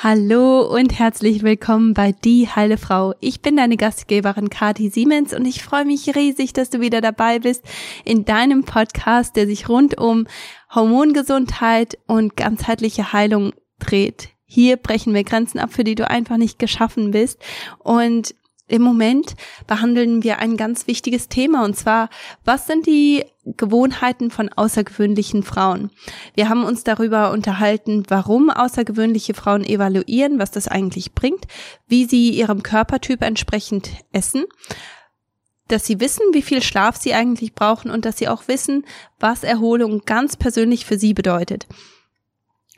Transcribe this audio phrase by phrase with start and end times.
[0.00, 3.14] Hallo und herzlich willkommen bei Die Heile Frau.
[3.18, 7.40] Ich bin deine Gastgeberin Kati Siemens und ich freue mich riesig, dass du wieder dabei
[7.40, 7.64] bist
[8.04, 10.28] in deinem Podcast, der sich rund um
[10.72, 14.28] Hormongesundheit und ganzheitliche Heilung dreht.
[14.44, 17.40] Hier brechen wir Grenzen ab, für die du einfach nicht geschaffen bist.
[17.80, 18.36] Und
[18.68, 19.34] im Moment
[19.66, 22.10] behandeln wir ein ganz wichtiges Thema und zwar,
[22.44, 25.90] was sind die Gewohnheiten von außergewöhnlichen Frauen?
[26.34, 31.46] Wir haben uns darüber unterhalten, warum außergewöhnliche Frauen evaluieren, was das eigentlich bringt,
[31.88, 34.44] wie sie ihrem Körpertyp entsprechend essen,
[35.68, 38.84] dass sie wissen, wie viel Schlaf sie eigentlich brauchen und dass sie auch wissen,
[39.18, 41.66] was Erholung ganz persönlich für sie bedeutet.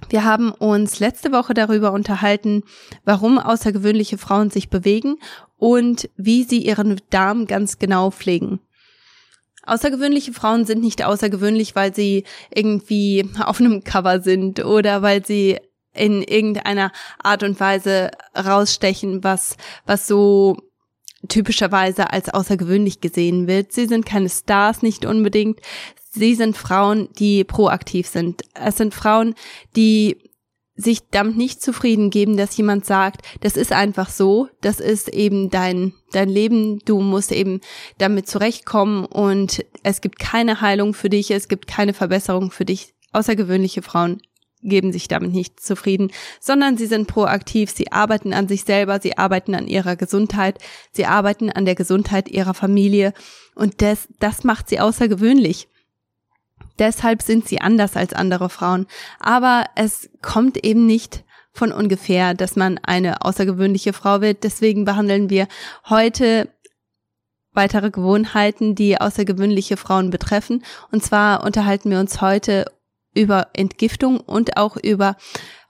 [0.08, 2.62] Wir haben uns letzte Woche darüber unterhalten,
[3.04, 5.18] warum außergewöhnliche Frauen sich bewegen
[5.60, 8.58] und wie sie ihren Darm ganz genau pflegen.
[9.66, 15.60] Außergewöhnliche Frauen sind nicht außergewöhnlich, weil sie irgendwie auf einem Cover sind oder weil sie
[15.92, 16.92] in irgendeiner
[17.22, 19.56] Art und Weise rausstechen, was,
[19.86, 20.56] was so
[21.28, 23.72] typischerweise als außergewöhnlich gesehen wird.
[23.72, 25.60] Sie sind keine Stars, nicht unbedingt.
[26.10, 28.42] Sie sind Frauen, die proaktiv sind.
[28.54, 29.34] Es sind Frauen,
[29.76, 30.29] die
[30.76, 35.50] sich damit nicht zufrieden geben, dass jemand sagt, das ist einfach so, das ist eben
[35.50, 37.60] dein, dein Leben, du musst eben
[37.98, 42.94] damit zurechtkommen und es gibt keine Heilung für dich, es gibt keine Verbesserung für dich.
[43.12, 44.22] Außergewöhnliche Frauen
[44.62, 49.16] geben sich damit nicht zufrieden, sondern sie sind proaktiv, sie arbeiten an sich selber, sie
[49.18, 50.58] arbeiten an ihrer Gesundheit,
[50.92, 53.12] sie arbeiten an der Gesundheit ihrer Familie
[53.54, 55.68] und das, das macht sie außergewöhnlich.
[56.80, 58.86] Deshalb sind sie anders als andere Frauen.
[59.20, 64.44] Aber es kommt eben nicht von ungefähr, dass man eine außergewöhnliche Frau wird.
[64.44, 65.46] Deswegen behandeln wir
[65.88, 66.48] heute
[67.52, 70.64] weitere Gewohnheiten, die außergewöhnliche Frauen betreffen.
[70.90, 72.64] Und zwar unterhalten wir uns heute
[73.14, 75.16] über Entgiftung und auch über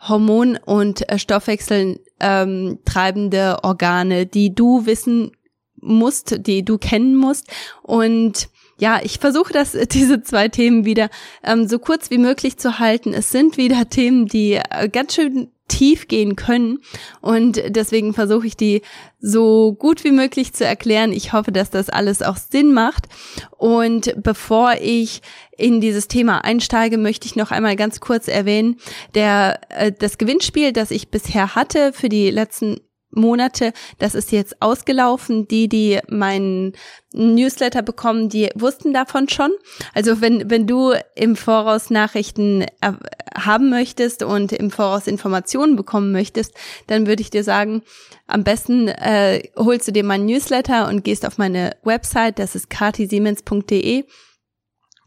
[0.01, 5.33] Hormon- und Stoffwechsel ähm, treibende Organe, die du wissen
[5.77, 7.49] musst, die du kennen musst.
[7.83, 8.50] Und
[8.81, 11.09] ja, ich versuche das, diese zwei Themen wieder
[11.45, 13.15] ähm, so kurz wie möglich zu halten.
[13.15, 16.81] Es sind wieder Themen, die äh, ganz schön tief gehen können
[17.21, 18.83] und deswegen versuche ich die
[19.21, 21.13] so gut wie möglich zu erklären.
[21.13, 23.05] Ich hoffe, dass das alles auch Sinn macht.
[23.57, 25.23] Und bevor ich
[25.57, 28.79] in dieses Thema einsteige, möchte ich noch einmal ganz kurz erwähnen,
[29.15, 33.73] der äh, das Gewinnspiel, das ich bisher hatte für die letzten Monate.
[33.99, 35.49] Das ist jetzt ausgelaufen.
[35.49, 36.73] Die, die meinen
[37.13, 39.51] Newsletter bekommen, die wussten davon schon.
[39.95, 42.93] Also wenn, wenn du im Voraus Nachrichten äh,
[43.37, 46.55] haben möchtest und im Voraus Informationen bekommen möchtest,
[46.87, 47.83] dann würde ich dir sagen,
[48.27, 52.71] am besten äh, holst du dir meinen Newsletter und gehst auf meine Website, das ist
[52.71, 54.05] katisiemens.de.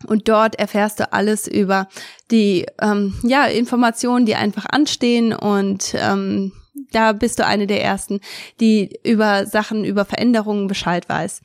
[0.05, 1.87] Und dort erfährst du alles über
[2.29, 6.51] die ähm, ja, Informationen, die einfach anstehen und ähm,
[6.95, 8.21] da bist du eine der ersten,
[8.59, 11.41] die über Sachen, über Veränderungen Bescheid weiß.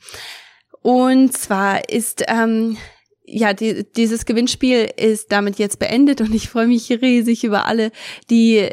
[0.81, 2.77] Und zwar ist ähm,
[3.25, 7.91] ja, die, dieses Gewinnspiel ist damit jetzt beendet und ich freue mich riesig über alle,
[8.29, 8.69] die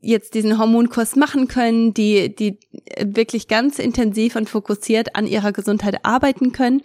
[0.00, 2.58] jetzt diesen Hormonkurs machen können, die, die
[3.00, 6.82] wirklich ganz intensiv und fokussiert an ihrer Gesundheit arbeiten können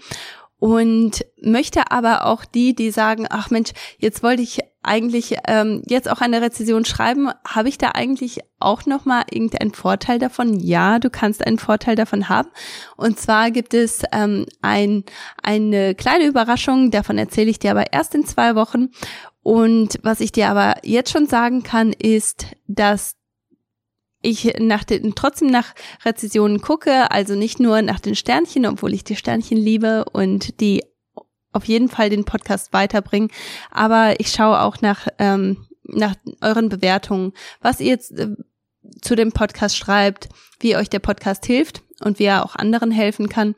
[0.61, 6.07] und möchte aber auch die, die sagen, ach Mensch, jetzt wollte ich eigentlich ähm, jetzt
[6.07, 10.59] auch eine Rezession schreiben, habe ich da eigentlich auch noch mal irgendeinen Vorteil davon?
[10.59, 12.49] Ja, du kannst einen Vorteil davon haben.
[12.95, 15.03] Und zwar gibt es ähm, ein,
[15.41, 18.89] eine kleine Überraschung, davon erzähle ich dir aber erst in zwei Wochen.
[19.41, 23.15] Und was ich dir aber jetzt schon sagen kann, ist, dass
[24.21, 25.73] ich nach den, trotzdem nach
[26.05, 30.83] Rezessionen gucke, also nicht nur nach den Sternchen, obwohl ich die Sternchen liebe und die
[31.53, 33.29] auf jeden Fall den Podcast weiterbringen,
[33.71, 38.29] aber ich schaue auch nach, ähm, nach euren Bewertungen, was ihr jetzt äh,
[39.01, 43.29] zu dem Podcast schreibt, wie euch der Podcast hilft und wie er auch anderen helfen
[43.29, 43.55] kann.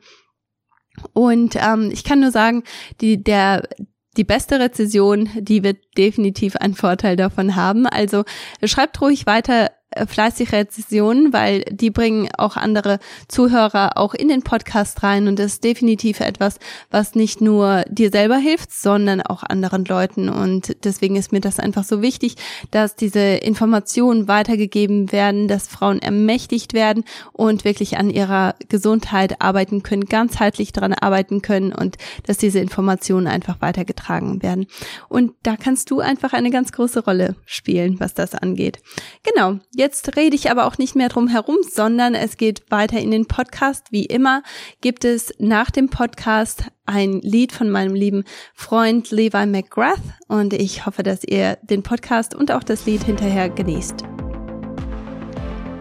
[1.12, 2.62] Und ähm, ich kann nur sagen,
[3.00, 3.68] die, der,
[4.16, 7.86] die beste Rezession, die wird definitiv einen Vorteil davon haben.
[7.86, 8.24] Also
[8.64, 9.70] schreibt ruhig weiter
[10.06, 12.98] fleißig Rezensionen, weil die bringen auch andere
[13.28, 16.58] Zuhörer auch in den Podcast rein und das ist definitiv etwas,
[16.90, 21.58] was nicht nur dir selber hilft, sondern auch anderen Leuten und deswegen ist mir das
[21.58, 22.36] einfach so wichtig,
[22.70, 29.82] dass diese Informationen weitergegeben werden, dass Frauen ermächtigt werden und wirklich an ihrer Gesundheit arbeiten
[29.82, 31.96] können, ganzheitlich daran arbeiten können und
[32.26, 34.66] dass diese Informationen einfach weitergetragen werden.
[35.08, 38.80] Und da kannst du einfach eine ganz große Rolle spielen, was das angeht.
[39.22, 39.58] Genau.
[39.74, 39.83] Jetzt
[40.16, 43.88] rede ich aber auch nicht mehr drum herum, sondern es geht weiter in den Podcast.
[43.90, 44.42] Wie immer
[44.80, 50.86] gibt es nach dem Podcast ein Lied von meinem lieben Freund Levi McGrath und ich
[50.86, 54.04] hoffe, dass ihr den Podcast und auch das Lied hinterher genießt.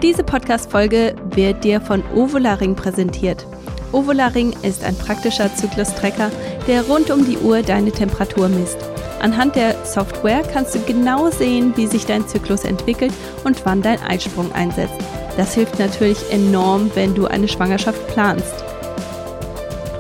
[0.02, 3.46] Diese Podcast-Folge wird dir von Ovularing präsentiert.
[3.94, 6.30] Ovularing ist ein praktischer Zyklus-Tracker,
[6.68, 8.78] der rund um die Uhr deine Temperatur misst.
[9.22, 13.14] Anhand der Software kannst du genau sehen, wie sich dein Zyklus entwickelt
[13.46, 14.96] und wann dein Eisprung einsetzt.
[15.38, 18.66] Das hilft natürlich enorm, wenn du eine Schwangerschaft planst.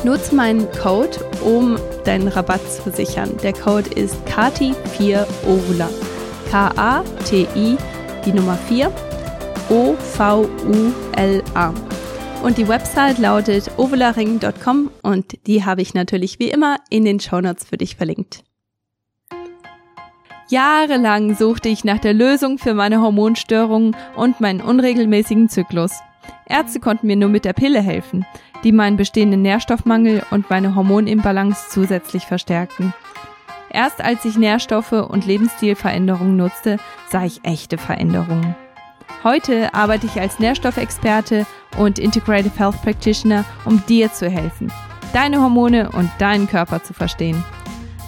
[0.04, 3.38] Nutze meinen Code, um deinen Rabatt zu sichern.
[3.44, 5.88] Der Code ist KATI4OVULA.
[6.52, 7.78] K-A-T-I,
[8.26, 8.92] die Nummer 4,
[9.70, 11.74] O-V-U-L-A.
[12.44, 17.64] Und die Website lautet ovularing.com und die habe ich natürlich wie immer in den Shownotes
[17.64, 18.44] für dich verlinkt.
[20.50, 25.94] Jahrelang suchte ich nach der Lösung für meine Hormonstörungen und meinen unregelmäßigen Zyklus.
[26.46, 28.26] Ärzte konnten mir nur mit der Pille helfen,
[28.66, 32.94] die meinen bestehenden Nährstoffmangel und meine Hormonimbalance zusätzlich verstärkten.
[33.70, 36.78] Erst als ich Nährstoffe und Lebensstilveränderungen nutzte,
[37.10, 38.54] sah ich echte Veränderungen.
[39.24, 41.46] Heute arbeite ich als Nährstoffexperte
[41.78, 44.70] und Integrative Health Practitioner, um dir zu helfen,
[45.14, 47.42] deine Hormone und deinen Körper zu verstehen.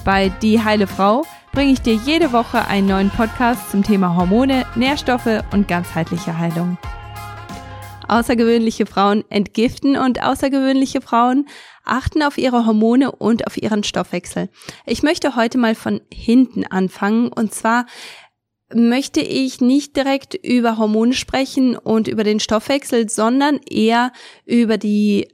[0.03, 4.65] Bei Die Heile Frau bringe ich dir jede Woche einen neuen Podcast zum Thema Hormone,
[4.75, 6.77] Nährstoffe und ganzheitliche Heilung.
[8.09, 11.47] Außergewöhnliche Frauen entgiften und außergewöhnliche Frauen
[11.85, 14.49] achten auf ihre Hormone und auf ihren Stoffwechsel.
[14.85, 17.85] Ich möchte heute mal von hinten anfangen und zwar
[18.73, 24.11] möchte ich nicht direkt über Hormone sprechen und über den Stoffwechsel, sondern eher
[24.45, 25.27] über die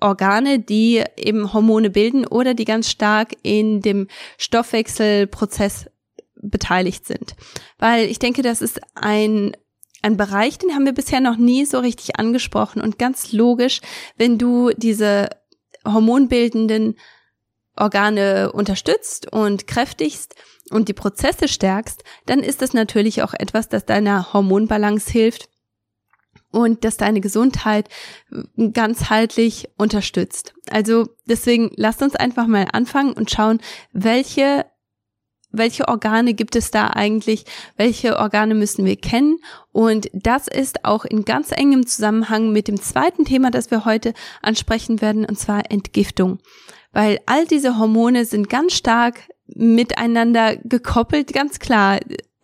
[0.00, 4.08] Organe, die eben Hormone bilden oder die ganz stark in dem
[4.38, 5.86] Stoffwechselprozess
[6.34, 7.34] beteiligt sind.
[7.78, 9.52] Weil ich denke, das ist ein
[10.02, 13.80] ein Bereich, den haben wir bisher noch nie so richtig angesprochen und ganz logisch,
[14.18, 15.30] wenn du diese
[15.82, 16.96] hormonbildenden
[17.74, 20.34] Organe unterstützt und kräftigst
[20.70, 25.48] und die Prozesse stärkst, dann ist das natürlich auch etwas, das deiner Hormonbalance hilft
[26.50, 27.88] und das deine Gesundheit
[28.72, 30.54] ganzheitlich unterstützt.
[30.70, 33.60] Also deswegen lasst uns einfach mal anfangen und schauen,
[33.92, 34.64] welche
[35.56, 37.44] welche Organe gibt es da eigentlich,
[37.76, 39.38] welche Organe müssen wir kennen.
[39.72, 44.14] Und das ist auch in ganz engem Zusammenhang mit dem zweiten Thema, das wir heute
[44.42, 46.40] ansprechen werden, und zwar Entgiftung.
[46.92, 51.98] Weil all diese Hormone sind ganz stark miteinander gekoppelt, ganz klar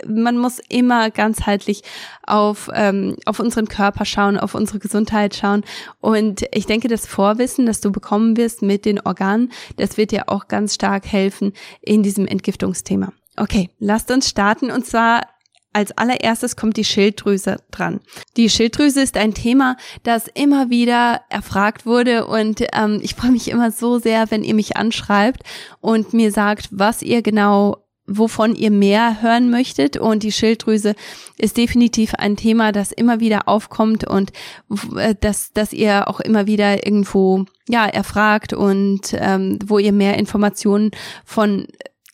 [0.06, 1.82] man muss immer ganzheitlich
[2.26, 5.62] auf, ähm, auf unseren Körper schauen, auf unsere Gesundheit schauen.
[6.00, 10.28] Und ich denke, das Vorwissen, das du bekommen wirst mit den Organen, das wird dir
[10.28, 13.12] auch ganz stark helfen in diesem Entgiftungsthema.
[13.36, 15.22] Okay, lasst uns starten und zwar
[15.72, 18.00] als allererstes kommt die Schilddrüse dran.
[18.36, 23.50] Die Schilddrüse ist ein Thema, das immer wieder erfragt wurde und ähm, ich freue mich
[23.50, 25.42] immer so sehr, wenn ihr mich anschreibt
[25.80, 29.96] und mir sagt, was ihr genau wovon ihr mehr hören möchtet.
[29.96, 30.94] Und die Schilddrüse
[31.38, 34.32] ist definitiv ein Thema, das immer wieder aufkommt und
[34.96, 40.18] äh, dass, dass ihr auch immer wieder irgendwo ja erfragt und ähm, wo ihr mehr
[40.18, 40.90] Informationen
[41.24, 41.68] von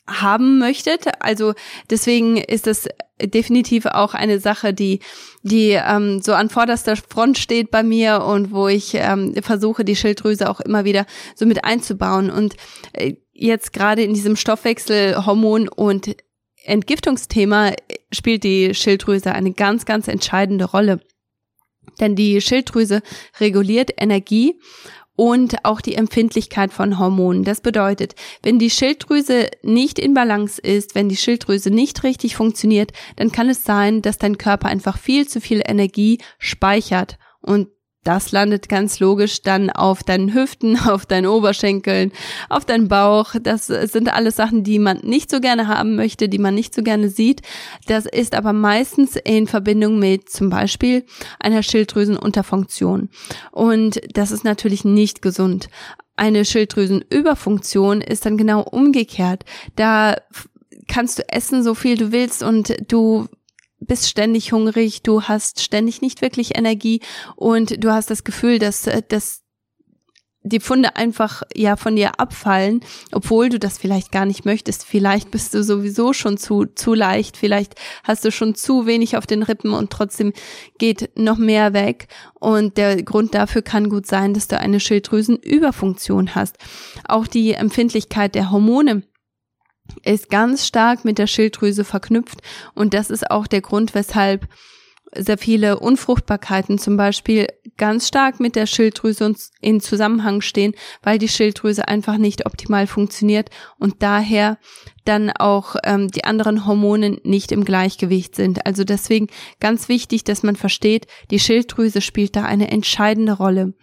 [0.07, 1.05] haben möchtet.
[1.19, 1.53] Also
[1.89, 2.87] deswegen ist es
[3.21, 4.99] definitiv auch eine Sache, die
[5.43, 9.95] die ähm, so an vorderster Front steht bei mir und wo ich ähm, versuche, die
[9.95, 11.05] Schilddrüse auch immer wieder
[11.35, 12.29] so mit einzubauen.
[12.29, 12.55] Und
[12.93, 16.15] äh, jetzt gerade in diesem Stoffwechsel, Hormon und
[16.63, 17.71] Entgiftungsthema
[18.11, 20.99] spielt die Schilddrüse eine ganz, ganz entscheidende Rolle.
[21.99, 23.01] Denn die Schilddrüse
[23.39, 24.59] reguliert Energie
[25.17, 27.43] und auch die Empfindlichkeit von Hormonen.
[27.43, 32.93] Das bedeutet, wenn die Schilddrüse nicht in Balance ist, wenn die Schilddrüse nicht richtig funktioniert,
[33.17, 37.67] dann kann es sein, dass dein Körper einfach viel zu viel Energie speichert und
[38.03, 42.11] das landet ganz logisch dann auf deinen Hüften, auf deinen Oberschenkeln,
[42.49, 43.35] auf deinen Bauch.
[43.41, 46.83] Das sind alles Sachen, die man nicht so gerne haben möchte, die man nicht so
[46.83, 47.41] gerne sieht.
[47.87, 51.05] Das ist aber meistens in Verbindung mit zum Beispiel
[51.39, 53.09] einer Schilddrüsenunterfunktion.
[53.51, 55.69] Und das ist natürlich nicht gesund.
[56.15, 59.43] Eine Schilddrüsenüberfunktion ist dann genau umgekehrt.
[59.75, 60.15] Da
[60.87, 63.27] kannst du essen, so viel du willst und du
[63.79, 67.01] bist ständig hungrig, du hast ständig nicht wirklich Energie
[67.35, 69.43] und du hast das Gefühl, dass, äh, dass
[70.43, 72.81] die Funde einfach ja von dir abfallen,
[73.11, 74.85] obwohl du das vielleicht gar nicht möchtest.
[74.85, 79.27] Vielleicht bist du sowieso schon zu, zu leicht, vielleicht hast du schon zu wenig auf
[79.27, 80.33] den Rippen und trotzdem
[80.77, 82.07] geht noch mehr weg.
[82.33, 86.57] Und der Grund dafür kann gut sein, dass du eine Schilddrüsenüberfunktion hast.
[87.07, 89.03] Auch die Empfindlichkeit der Hormone
[90.03, 92.41] ist ganz stark mit der Schilddrüse verknüpft
[92.73, 94.47] und das ist auch der Grund, weshalb
[95.15, 101.27] sehr viele Unfruchtbarkeiten zum Beispiel ganz stark mit der Schilddrüse in Zusammenhang stehen, weil die
[101.27, 104.57] Schilddrüse einfach nicht optimal funktioniert und daher
[105.05, 108.65] dann auch ähm, die anderen Hormone nicht im Gleichgewicht sind.
[108.65, 109.27] Also deswegen
[109.59, 113.73] ganz wichtig, dass man versteht, die Schilddrüse spielt da eine entscheidende Rolle.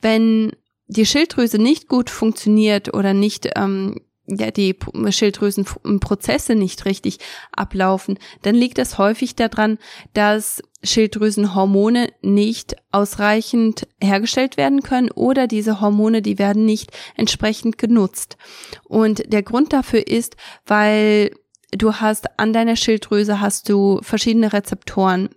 [0.00, 0.52] Wenn
[0.86, 4.00] die Schilddrüse nicht gut funktioniert oder nicht ähm,
[4.36, 4.76] ja, die
[5.08, 7.18] Schilddrüsenprozesse nicht richtig
[7.52, 9.78] ablaufen, dann liegt das häufig daran,
[10.14, 18.36] dass Schilddrüsenhormone nicht ausreichend hergestellt werden können oder diese Hormone, die werden nicht entsprechend genutzt.
[18.84, 20.36] Und der Grund dafür ist,
[20.66, 21.30] weil
[21.70, 25.30] du hast an deiner Schilddrüse hast du verschiedene Rezeptoren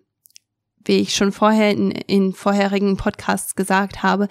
[0.85, 4.27] wie ich schon vorher in, in vorherigen Podcasts gesagt habe,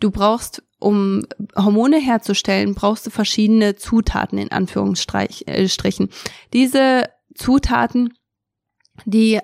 [0.00, 6.08] du brauchst um Hormone herzustellen, brauchst du verschiedene Zutaten in Anführungsstrichen.
[6.52, 7.04] Diese
[7.34, 8.14] Zutaten,
[9.04, 9.40] die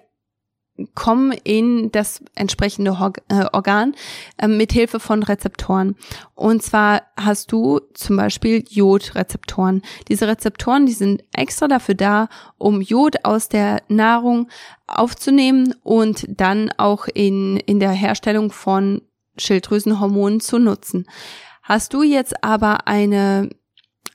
[0.94, 2.90] kommen in das entsprechende
[3.28, 3.94] äh, Organ
[4.38, 5.94] äh, mit Hilfe von Rezeptoren.
[6.34, 9.82] Und zwar hast du zum Beispiel Jodrezeptoren.
[10.08, 14.48] Diese Rezeptoren, die sind extra dafür da, um Jod aus der Nahrung
[14.88, 19.02] aufzunehmen und dann auch in, in der Herstellung von
[19.36, 21.06] Schilddrüsenhormonen zu nutzen.
[21.62, 23.48] Hast du jetzt aber eine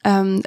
[0.03, 0.41] ähm,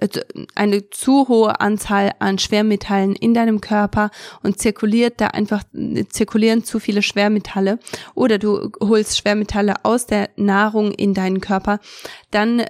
[0.55, 4.11] eine zu hohe Anzahl an Schwermetallen in deinem Körper
[4.43, 5.62] und zirkuliert da einfach,
[6.09, 7.79] zirkulieren zu viele Schwermetalle
[8.14, 11.81] oder du holst Schwermetalle aus der Nahrung in deinen Körper,
[12.31, 12.64] dann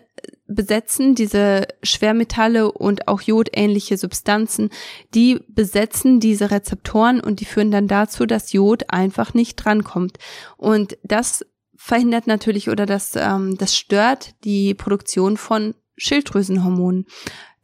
[0.46, 4.70] besetzen diese Schwermetalle und auch jodähnliche Substanzen,
[5.14, 10.18] die besetzen diese Rezeptoren und die führen dann dazu, dass Jod einfach nicht drankommt.
[10.56, 11.46] Und das
[11.84, 17.06] verhindert natürlich oder das, ähm, das stört die Produktion von Schilddrüsenhormonen.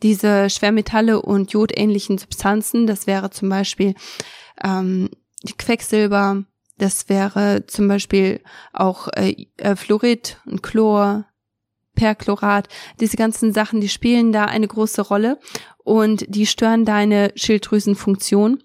[0.02, 3.94] Diese Schwermetalle und jodähnlichen Substanzen, das wäre zum Beispiel
[4.62, 5.08] ähm,
[5.56, 6.42] Quecksilber,
[6.78, 8.40] das wäre zum Beispiel
[8.72, 11.25] auch äh, äh, Fluorid und Chlor,
[11.94, 15.38] Perchlorat, diese ganzen Sachen, die spielen da eine große Rolle
[15.84, 18.64] und die stören deine Schilddrüsenfunktion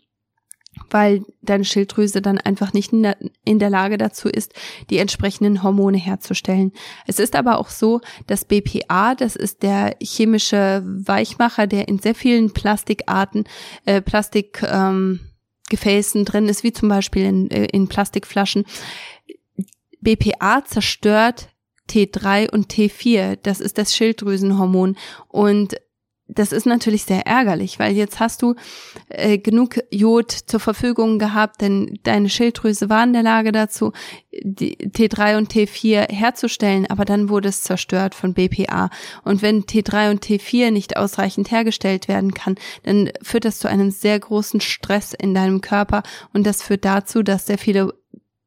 [0.89, 4.53] weil deine Schilddrüse dann einfach nicht in der, Lage dazu ist,
[4.89, 6.71] die entsprechenden Hormone herzustellen.
[7.07, 12.15] Es ist aber auch so, dass BPA, das ist der chemische Weichmacher, der in sehr
[12.15, 13.45] vielen Plastikarten,
[13.85, 15.21] äh, Plastikgefäßen
[16.21, 18.65] ähm, drin ist, wie zum Beispiel in, äh, in Plastikflaschen.
[20.01, 21.49] BPA zerstört
[21.89, 25.75] T3 und T4, das ist das Schilddrüsenhormon und
[26.27, 28.55] das ist natürlich sehr ärgerlich, weil jetzt hast du
[29.09, 33.91] äh, genug Jod zur Verfügung gehabt, denn deine Schilddrüse war in der Lage dazu,
[34.31, 38.89] die T3 und T4 herzustellen, aber dann wurde es zerstört von BPA.
[39.23, 43.91] Und wenn T3 und T4 nicht ausreichend hergestellt werden kann, dann führt das zu einem
[43.91, 47.93] sehr großen Stress in deinem Körper und das führt dazu, dass sehr viele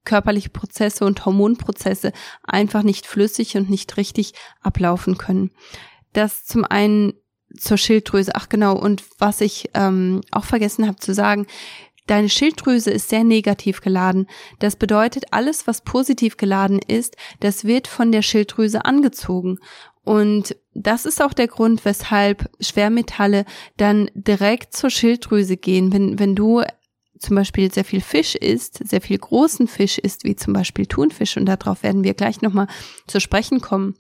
[0.05, 5.51] körperliche Prozesse und Hormonprozesse einfach nicht flüssig und nicht richtig ablaufen können.
[6.13, 7.13] Das zum einen
[7.57, 8.33] zur Schilddrüse.
[8.35, 11.47] Ach genau, und was ich ähm, auch vergessen habe zu sagen,
[12.07, 14.29] Deine Schilddrüse ist sehr negativ geladen.
[14.61, 19.59] Das bedeutet, alles, was positiv geladen ist, das wird von der Schilddrüse angezogen.
[20.05, 23.45] Und das ist auch der Grund, weshalb Schwermetalle
[23.77, 25.93] dann direkt zur Schilddrüse gehen.
[25.93, 26.63] Wenn, wenn du
[27.19, 31.37] zum Beispiel sehr viel Fisch isst, sehr viel großen Fisch isst, wie zum Beispiel Thunfisch,
[31.37, 32.69] und darauf werden wir gleich nochmal
[33.09, 33.97] zu sprechen kommen,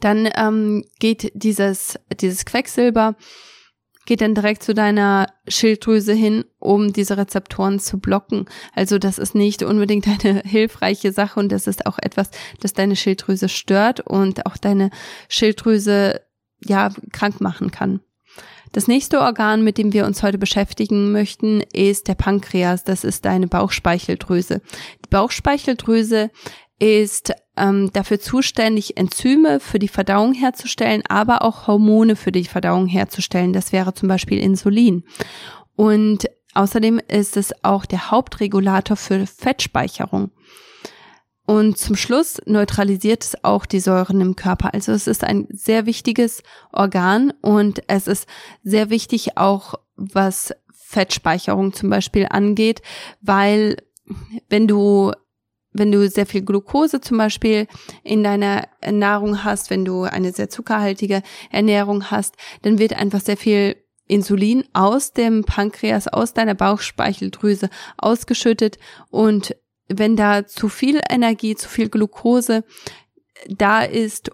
[0.00, 3.16] dann ähm, geht dieses, dieses Quecksilber
[4.06, 8.46] geht dann direkt zu deiner Schilddrüse hin, um diese Rezeptoren zu blocken.
[8.74, 12.30] Also das ist nicht unbedingt eine hilfreiche Sache und das ist auch etwas,
[12.60, 14.90] das deine Schilddrüse stört und auch deine
[15.28, 16.20] Schilddrüse
[16.60, 18.00] ja krank machen kann.
[18.72, 22.82] Das nächste Organ, mit dem wir uns heute beschäftigen möchten, ist der Pankreas.
[22.82, 24.62] Das ist deine Bauchspeicheldrüse.
[25.04, 26.30] Die Bauchspeicheldrüse
[26.80, 32.86] ist ähm, dafür zuständig, Enzyme für die Verdauung herzustellen, aber auch Hormone für die Verdauung
[32.86, 33.52] herzustellen.
[33.52, 35.04] Das wäre zum Beispiel Insulin.
[35.76, 40.30] Und außerdem ist es auch der Hauptregulator für Fettspeicherung.
[41.46, 44.72] Und zum Schluss neutralisiert es auch die Säuren im Körper.
[44.72, 46.42] Also es ist ein sehr wichtiges
[46.72, 48.26] Organ und es ist
[48.62, 52.80] sehr wichtig auch, was Fettspeicherung zum Beispiel angeht,
[53.20, 53.76] weil
[54.48, 55.12] wenn du
[55.74, 57.66] wenn du sehr viel Glucose zum Beispiel
[58.02, 63.36] in deiner Nahrung hast, wenn du eine sehr zuckerhaltige Ernährung hast, dann wird einfach sehr
[63.36, 63.76] viel
[64.06, 68.78] Insulin aus dem Pankreas, aus deiner Bauchspeicheldrüse ausgeschüttet.
[69.10, 69.56] Und
[69.88, 72.64] wenn da zu viel Energie, zu viel Glucose
[73.48, 74.30] da ist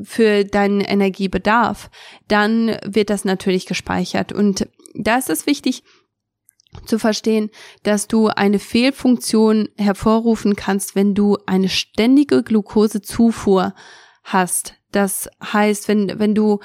[0.00, 1.90] für deinen Energiebedarf,
[2.26, 4.32] dann wird das natürlich gespeichert.
[4.32, 5.84] Und da ist es wichtig,
[6.86, 7.50] zu verstehen,
[7.82, 13.74] dass du eine Fehlfunktion hervorrufen kannst, wenn du eine ständige Glukosezufuhr
[14.22, 14.74] hast.
[14.92, 16.60] Das heißt, wenn, wenn du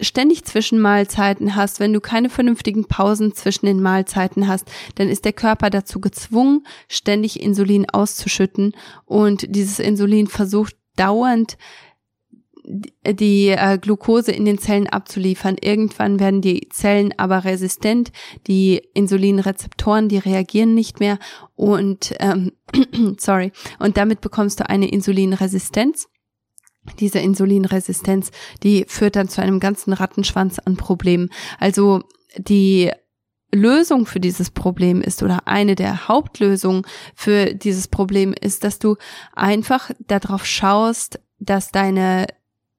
[0.00, 5.32] ständig Zwischenmahlzeiten hast, wenn du keine vernünftigen Pausen zwischen den Mahlzeiten hast, dann ist der
[5.32, 11.56] Körper dazu gezwungen, ständig Insulin auszuschütten und dieses Insulin versucht dauernd
[12.64, 15.56] die äh, Glucose in den Zellen abzuliefern.
[15.60, 18.10] Irgendwann werden die Zellen aber resistent,
[18.46, 21.18] die Insulinrezeptoren, die reagieren nicht mehr
[21.54, 22.52] und ähm,
[23.18, 26.08] sorry und damit bekommst du eine Insulinresistenz.
[27.00, 28.30] Diese Insulinresistenz,
[28.62, 31.30] die führt dann zu einem ganzen Rattenschwanz an Problemen.
[31.58, 32.02] Also
[32.36, 32.90] die
[33.54, 36.82] Lösung für dieses Problem ist oder eine der Hauptlösungen
[37.14, 38.96] für dieses Problem ist, dass du
[39.34, 42.26] einfach darauf schaust, dass deine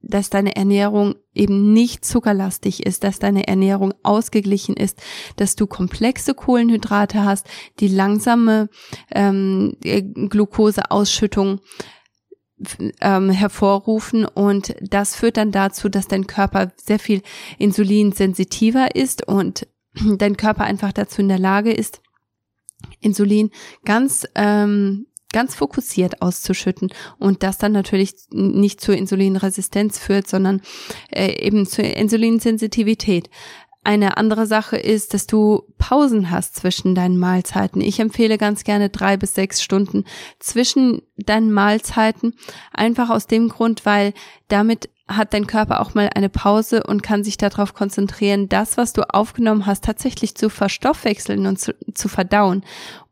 [0.07, 5.01] dass deine Ernährung eben nicht zuckerlastig ist, dass deine Ernährung ausgeglichen ist,
[5.35, 7.47] dass du komplexe Kohlenhydrate hast,
[7.79, 8.69] die langsame
[9.11, 11.59] ähm, Glukoseausschüttung
[13.01, 14.25] ähm, hervorrufen.
[14.25, 17.21] Und das führt dann dazu, dass dein Körper sehr viel
[17.57, 19.67] insulinsensitiver ist und
[20.17, 22.01] dein Körper einfach dazu in der Lage ist,
[22.99, 23.51] Insulin
[23.83, 30.61] ganz ähm, ganz fokussiert auszuschütten und das dann natürlich nicht zur Insulinresistenz führt, sondern
[31.11, 33.29] äh, eben zur Insulinsensitivität.
[33.83, 37.81] Eine andere Sache ist, dass du Pausen hast zwischen deinen Mahlzeiten.
[37.81, 40.05] Ich empfehle ganz gerne drei bis sechs Stunden
[40.39, 42.33] zwischen deinen Mahlzeiten.
[42.71, 44.13] Einfach aus dem Grund, weil
[44.47, 48.93] damit hat dein Körper auch mal eine Pause und kann sich darauf konzentrieren, das, was
[48.93, 52.63] du aufgenommen hast, tatsächlich zu verstoffwechseln und zu, zu verdauen.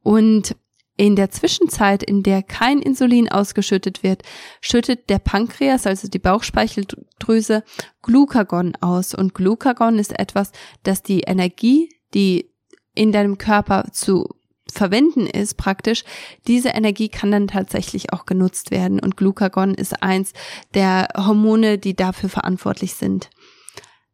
[0.03, 0.55] Und
[0.95, 4.21] in der Zwischenzeit, in der kein Insulin ausgeschüttet wird,
[4.61, 7.63] schüttet der Pankreas, also die Bauchspeicheldrüse,
[8.01, 9.15] Glucagon aus.
[9.15, 10.51] Und Glucagon ist etwas,
[10.83, 12.51] das die Energie, die
[12.93, 14.29] in deinem Körper zu
[14.71, 16.03] verwenden ist praktisch,
[16.47, 18.99] diese Energie kann dann tatsächlich auch genutzt werden.
[18.99, 20.33] Und Glucagon ist eins
[20.73, 23.29] der Hormone, die dafür verantwortlich sind.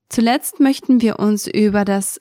[0.09, 2.19] Zuletzt möchten wir uns über das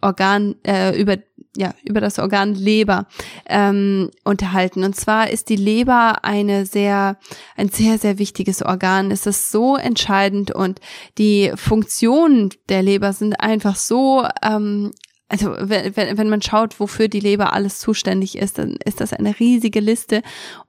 [0.00, 1.16] Organ, äh, über
[1.56, 3.06] ja, über das Organ Leber
[3.46, 4.84] ähm, unterhalten.
[4.84, 7.16] Und zwar ist die Leber eine sehr,
[7.56, 9.10] ein sehr, sehr wichtiges Organ.
[9.10, 10.80] Es ist so entscheidend und
[11.16, 14.92] die Funktionen der Leber sind einfach so ähm,
[15.28, 19.38] also wenn, wenn man schaut, wofür die Leber alles zuständig ist, dann ist das eine
[19.40, 20.22] riesige Liste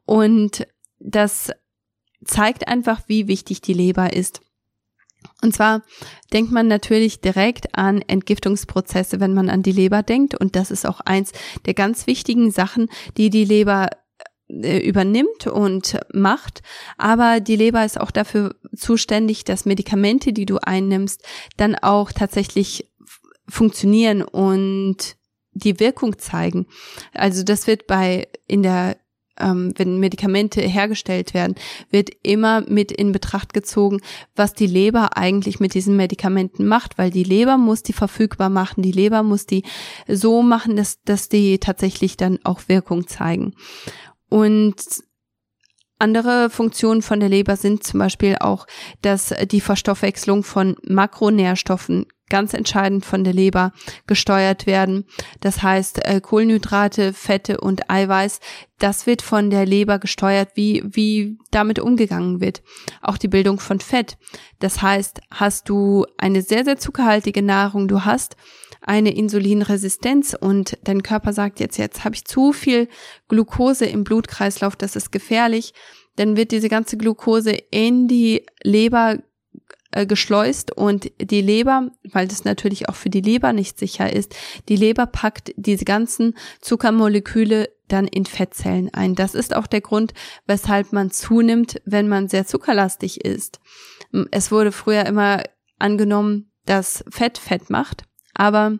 [0.05, 0.65] und
[0.99, 1.51] das
[2.25, 4.41] zeigt einfach, wie wichtig die Leber ist.
[5.41, 5.83] Und zwar
[6.33, 10.35] denkt man natürlich direkt an Entgiftungsprozesse, wenn man an die Leber denkt.
[10.35, 11.31] Und das ist auch eins
[11.65, 13.89] der ganz wichtigen Sachen, die die Leber
[14.49, 16.61] äh, übernimmt und macht.
[16.97, 21.23] Aber die Leber ist auch dafür zuständig, dass Medikamente, die du einnimmst,
[21.57, 22.89] dann auch tatsächlich
[23.49, 25.17] funktionieren und
[25.51, 26.67] die Wirkung zeigen.
[27.13, 28.97] Also das wird bei in der
[29.39, 31.55] ähm, wenn Medikamente hergestellt werden,
[31.89, 34.01] wird immer mit in Betracht gezogen,
[34.35, 38.81] was die Leber eigentlich mit diesen Medikamenten macht, weil die Leber muss die verfügbar machen,
[38.81, 39.63] die Leber muss die
[40.07, 43.53] so machen, dass, dass die tatsächlich dann auch Wirkung zeigen.
[44.29, 44.75] Und
[45.99, 48.67] andere Funktionen von der Leber sind zum Beispiel auch,
[49.01, 53.71] dass die Verstoffwechslung von Makronährstoffen ganz entscheidend von der Leber
[54.05, 55.05] gesteuert werden.
[55.39, 58.39] Das heißt, äh, Kohlenhydrate, Fette und Eiweiß,
[58.79, 62.61] das wird von der Leber gesteuert, wie, wie damit umgegangen wird.
[63.01, 64.17] Auch die Bildung von Fett.
[64.59, 68.35] Das heißt, hast du eine sehr, sehr zuckerhaltige Nahrung, du hast
[68.81, 72.87] eine Insulinresistenz und dein Körper sagt jetzt, jetzt habe ich zu viel
[73.27, 75.73] Glucose im Blutkreislauf, das ist gefährlich,
[76.15, 79.19] dann wird diese ganze Glucose in die Leber
[79.97, 84.35] äh, geschleust und die Leber, weil das natürlich auch für die Leber nicht sicher ist,
[84.69, 89.15] die Leber packt diese ganzen Zuckermoleküle dann in Fettzellen ein.
[89.15, 90.13] Das ist auch der Grund,
[90.45, 93.59] weshalb man zunimmt, wenn man sehr zuckerlastig ist.
[94.29, 95.41] Es wurde früher immer
[95.79, 98.79] angenommen, dass Fett Fett macht, aber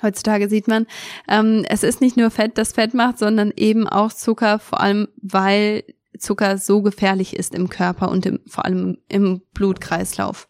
[0.00, 0.86] Heutzutage sieht man,
[1.28, 5.06] ähm, es ist nicht nur Fett, das Fett macht, sondern eben auch Zucker, vor allem
[5.20, 5.84] weil
[6.18, 10.48] Zucker so gefährlich ist im Körper und im, vor allem im Blutkreislauf.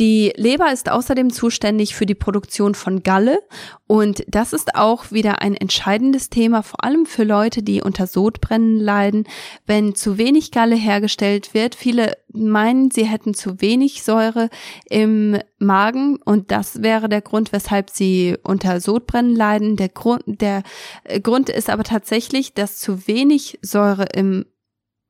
[0.00, 3.40] Die Leber ist außerdem zuständig für die Produktion von Galle
[3.88, 8.78] und das ist auch wieder ein entscheidendes Thema, vor allem für Leute, die unter Sodbrennen
[8.78, 9.24] leiden.
[9.66, 14.50] Wenn zu wenig Galle hergestellt wird, viele meinen, sie hätten zu wenig Säure
[14.88, 19.76] im Magen und das wäre der Grund, weshalb sie unter Sodbrennen leiden.
[19.76, 20.62] Der Grund, der
[21.24, 24.46] Grund ist aber tatsächlich, dass zu wenig Säure im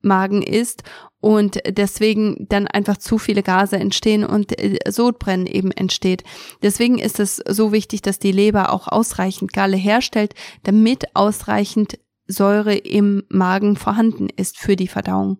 [0.01, 0.83] Magen ist
[1.21, 6.23] und deswegen dann einfach zu viele Gase entstehen und äh, Sodbrennen eben entsteht.
[6.61, 12.75] Deswegen ist es so wichtig, dass die Leber auch ausreichend Galle herstellt, damit ausreichend Säure
[12.75, 15.39] im Magen vorhanden ist für die Verdauung.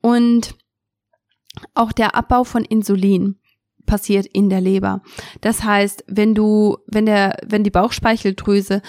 [0.00, 0.54] Und
[1.74, 3.36] auch der Abbau von Insulin
[3.86, 5.02] passiert in der Leber.
[5.40, 8.82] Das heißt, wenn du, wenn der, wenn die Bauchspeicheldrüse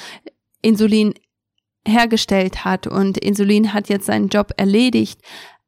[0.62, 1.16] Insulin
[1.88, 5.22] hergestellt hat und Insulin hat jetzt seinen Job erledigt,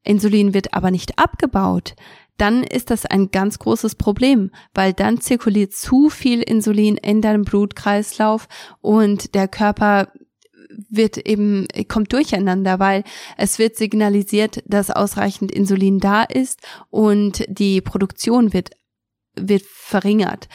[0.04, 1.96] Insulin wird aber nicht abgebaut,
[2.38, 7.44] dann ist das ein ganz großes Problem, weil dann zirkuliert zu viel Insulin in deinem
[7.44, 8.48] Blutkreislauf
[8.82, 10.12] und der Körper
[10.90, 13.04] wird eben, kommt durcheinander, weil
[13.38, 18.72] es wird signalisiert, dass ausreichend Insulin da ist und die Produktion wird,
[19.36, 20.48] wird verringert.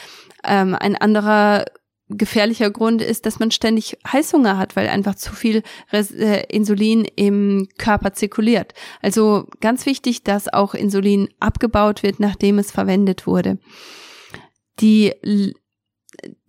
[0.43, 1.65] Ähm, ein anderer
[2.09, 7.67] gefährlicher Grund ist, dass man ständig Heißhunger hat, weil einfach zu viel äh, Insulin im
[7.77, 8.73] Körper zirkuliert.
[9.01, 13.59] Also ganz wichtig, dass auch Insulin abgebaut wird, nachdem es verwendet wurde.
[14.79, 15.13] Die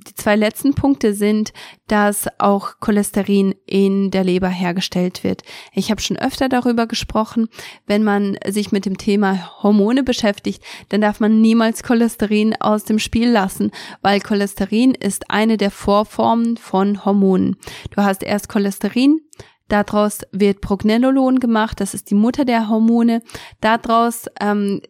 [0.07, 1.53] die zwei letzten Punkte sind,
[1.87, 5.43] dass auch Cholesterin in der Leber hergestellt wird.
[5.75, 7.49] Ich habe schon öfter darüber gesprochen,
[7.87, 12.99] wenn man sich mit dem Thema Hormone beschäftigt, dann darf man niemals Cholesterin aus dem
[12.99, 13.71] Spiel lassen,
[14.03, 17.57] weil Cholesterin ist eine der Vorformen von Hormonen.
[17.91, 19.21] Du hast erst Cholesterin,
[19.71, 23.23] Daraus wird Prognenolon gemacht, das ist die Mutter der Hormone.
[23.61, 24.81] Daraus ähm,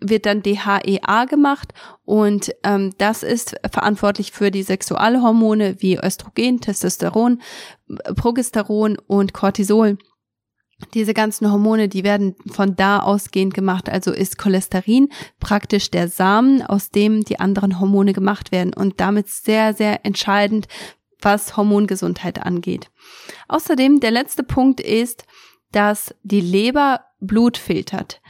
[0.00, 1.72] wird dann DHEA gemacht
[2.04, 7.40] und ähm, das ist verantwortlich für die Sexualhormone wie Östrogen, Testosteron,
[8.16, 9.98] Progesteron und Cortisol.
[10.94, 13.90] Diese ganzen Hormone, die werden von da ausgehend gemacht.
[13.90, 19.28] Also ist Cholesterin praktisch der Samen, aus dem die anderen Hormone gemacht werden und damit
[19.28, 20.68] sehr, sehr entscheidend,
[21.20, 22.90] was Hormongesundheit angeht.
[23.48, 25.26] Außerdem der letzte Punkt ist,
[25.72, 28.20] dass die Leber Blut filtert.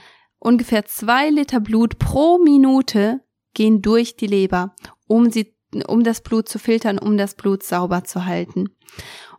[0.40, 3.20] Ungefähr zwei Liter Blut pro Minute
[3.54, 4.74] gehen durch die Leber,
[5.06, 5.54] um sie,
[5.86, 8.70] um das Blut zu filtern, um das Blut sauber zu halten.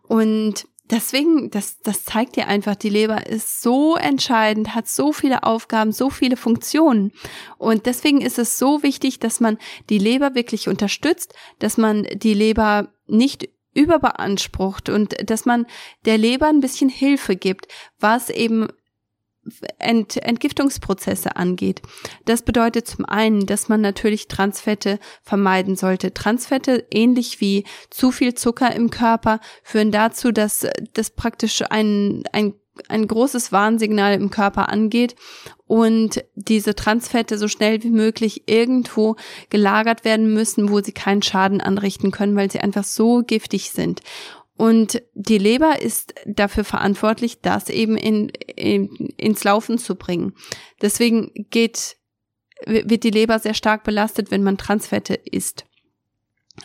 [0.04, 5.44] Und deswegen, das, das zeigt dir einfach, die Leber ist so entscheidend, hat so viele
[5.44, 7.12] Aufgaben, so viele Funktionen.
[7.58, 9.58] Und deswegen ist es so wichtig, dass man
[9.90, 15.66] die Leber wirklich unterstützt, dass man die Leber nicht überbeansprucht und dass man
[16.06, 17.68] der Leber ein bisschen Hilfe gibt,
[18.00, 18.68] was eben
[19.80, 21.82] Ent Entgiftungsprozesse angeht.
[22.26, 26.14] Das bedeutet zum einen, dass man natürlich Transfette vermeiden sollte.
[26.14, 32.54] Transfette, ähnlich wie zu viel Zucker im Körper, führen dazu, dass das praktisch ein, ein,
[32.88, 35.16] ein großes Warnsignal im Körper angeht
[35.66, 39.16] und diese Transfette so schnell wie möglich irgendwo
[39.50, 44.02] gelagert werden müssen, wo sie keinen Schaden anrichten können, weil sie einfach so giftig sind.
[44.58, 50.34] Und die Leber ist dafür verantwortlich, das eben in, in, ins Laufen zu bringen.
[50.82, 51.98] Deswegen geht,
[52.66, 55.66] wird die Leber sehr stark belastet, wenn man Transfette isst.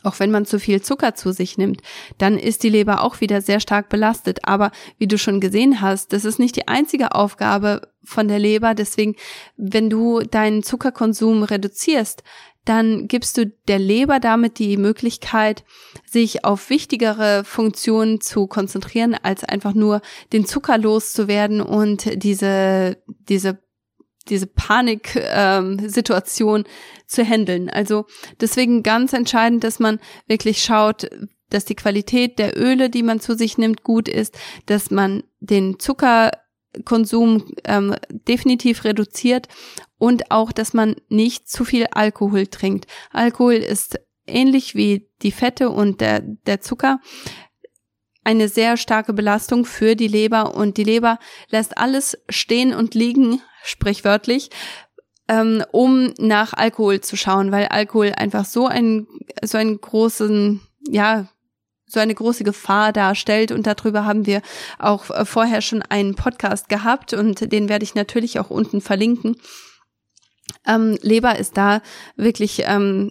[0.03, 1.81] Auch wenn man zu viel Zucker zu sich nimmt,
[2.19, 4.41] dann ist die Leber auch wieder sehr stark belastet.
[4.45, 8.75] Aber wie du schon gesehen hast, das ist nicht die einzige Aufgabe von der Leber.
[8.75, 9.15] Deswegen,
[9.57, 12.25] wenn du deinen Zuckerkonsum reduzierst,
[12.67, 15.65] dann gibst du der Leber damit die Möglichkeit,
[16.05, 20.03] sich auf wichtigere Funktionen zu konzentrieren, als einfach nur
[20.33, 22.99] den Zucker loszuwerden und diese,
[23.29, 23.65] diese
[24.29, 26.67] diese Panik-Situation ähm,
[27.07, 27.71] zu handeln.
[27.71, 28.07] Also
[28.41, 31.09] deswegen ganz entscheidend, dass man wirklich schaut,
[31.49, 35.79] dass die Qualität der Öle, die man zu sich nimmt, gut ist, dass man den
[36.77, 39.49] Zuckerkonsum ähm, definitiv reduziert
[39.99, 42.87] und auch, dass man nicht zu viel Alkohol trinkt.
[43.13, 47.01] Alkohol ist ähnlich wie die Fette und der, der Zucker
[48.25, 53.41] eine sehr starke Belastung für die Leber und die Leber lässt alles stehen und liegen,
[53.63, 54.51] sprichwörtlich,
[55.29, 59.07] ähm, um nach Alkohol zu schauen, weil Alkohol einfach so ein
[59.45, 61.29] so einen großen ja
[61.87, 64.43] so eine große Gefahr darstellt und darüber haben wir
[64.79, 69.37] auch äh, vorher schon einen Podcast gehabt und den werde ich natürlich auch unten verlinken.
[70.67, 71.81] Ähm, Leber ist da
[72.17, 73.11] wirklich ähm,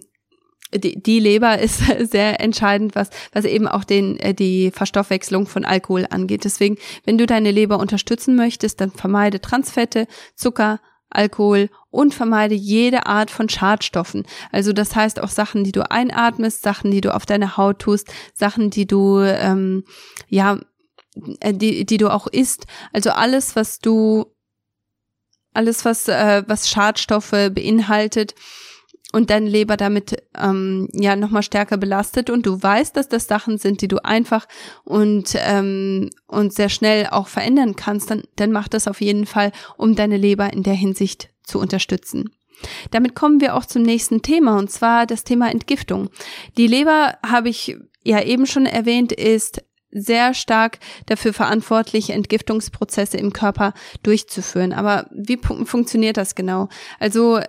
[0.74, 6.06] die, Leber ist sehr entscheidend, was, was eben auch den, äh, die Verstoffwechslung von Alkohol
[6.10, 6.44] angeht.
[6.44, 13.06] Deswegen, wenn du deine Leber unterstützen möchtest, dann vermeide Transfette, Zucker, Alkohol und vermeide jede
[13.06, 14.26] Art von Schadstoffen.
[14.52, 18.12] Also das heißt auch Sachen, die du einatmest, Sachen, die du auf deine Haut tust,
[18.34, 19.84] Sachen, die du ähm,
[20.28, 20.58] ja,
[21.40, 22.66] äh, die, die du auch isst.
[22.92, 24.26] Also alles, was du
[25.54, 28.34] alles, was, äh, was Schadstoffe beinhaltet.
[29.12, 33.56] und deine Leber damit ähm, ja nochmal stärker belastet und du weißt, dass das Sachen
[33.56, 34.46] sind, die du einfach
[34.84, 39.52] und ähm, und sehr schnell auch verändern kannst, dann dann mach das auf jeden Fall,
[39.78, 42.30] um deine Leber in der Hinsicht zu unterstützen.
[42.90, 46.10] Damit kommen wir auch zum nächsten Thema und zwar das Thema Entgiftung.
[46.56, 53.32] Die Leber habe ich ja eben schon erwähnt, ist sehr stark dafür verantwortlich, Entgiftungsprozesse im
[53.32, 54.72] Körper durchzuführen.
[54.72, 56.68] Aber wie funktioniert das genau?
[56.98, 57.40] Also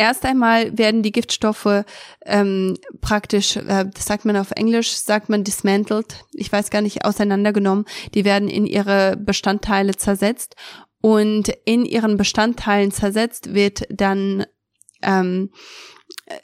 [0.00, 1.84] Erst einmal werden die Giftstoffe
[2.24, 7.04] ähm, praktisch, äh, das sagt man auf Englisch, sagt man dismantled, ich weiß gar nicht,
[7.04, 7.84] auseinandergenommen.
[8.14, 10.54] Die werden in ihre Bestandteile zersetzt
[11.00, 14.46] und in ihren Bestandteilen zersetzt wird dann
[15.02, 15.50] ähm,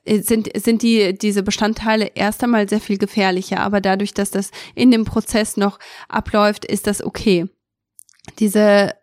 [0.05, 4.51] äh, sind, sind die, diese Bestandteile erst einmal sehr viel gefährlicher, aber dadurch, dass das
[4.75, 7.49] in dem Prozess noch abläuft, ist das okay.
[8.39, 8.95] Diese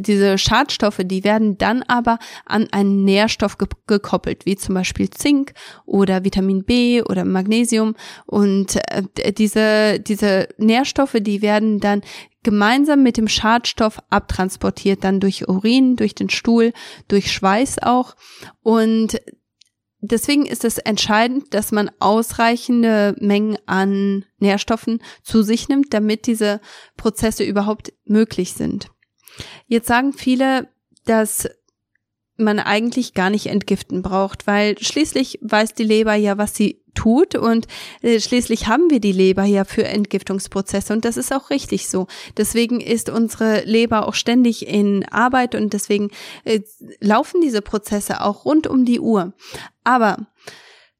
[0.00, 5.52] diese Schadstoffe, die werden dann aber an einen Nährstoff ge gekoppelt, wie zum Beispiel Zink
[5.84, 7.96] oder Vitamin B oder Magnesium.
[8.26, 12.02] Und äh, diese, diese Nährstoffe, die werden dann
[12.42, 16.72] gemeinsam mit dem Schadstoff abtransportiert, dann durch Urin, durch den Stuhl,
[17.08, 18.16] durch Schweiß auch.
[18.62, 19.20] Und
[20.00, 26.60] deswegen ist es entscheidend, dass man ausreichende Mengen an Nährstoffen zu sich nimmt, damit diese
[26.96, 28.90] Prozesse überhaupt möglich sind.
[29.66, 30.68] Jetzt sagen viele,
[31.04, 31.48] dass
[32.40, 37.36] man eigentlich gar nicht entgiften braucht, weil schließlich weiß die Leber ja, was sie tut
[37.36, 37.66] und
[38.02, 42.08] äh, schließlich haben wir die Leber ja für Entgiftungsprozesse und das ist auch richtig so.
[42.36, 46.10] Deswegen ist unsere Leber auch ständig in Arbeit und deswegen
[46.44, 46.60] äh,
[47.00, 49.32] laufen diese Prozesse auch rund um die Uhr.
[49.84, 50.26] Aber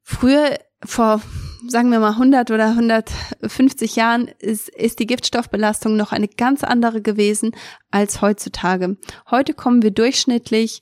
[0.01, 1.21] früher vor
[1.67, 7.01] sagen wir mal 100 oder 150 Jahren ist, ist die Giftstoffbelastung noch eine ganz andere
[7.01, 7.51] gewesen
[7.91, 8.97] als heutzutage.
[9.29, 10.81] Heute kommen wir durchschnittlich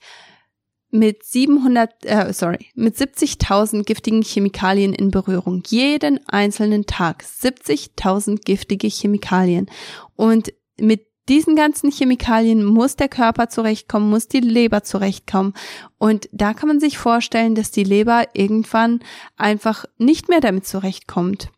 [0.92, 5.62] mit 700, äh, sorry, mit 70.000 giftigen Chemikalien in Berührung.
[5.68, 9.70] Jeden einzelnen Tag 70.000 giftige Chemikalien.
[10.16, 15.54] Und mit diesen ganzen Chemikalien muss der Körper zurechtkommen, muss die Leber zurechtkommen.
[15.98, 19.02] Und da kann man sich vorstellen, dass die Leber irgendwann
[19.38, 21.50] einfach nicht mehr damit zurechtkommt.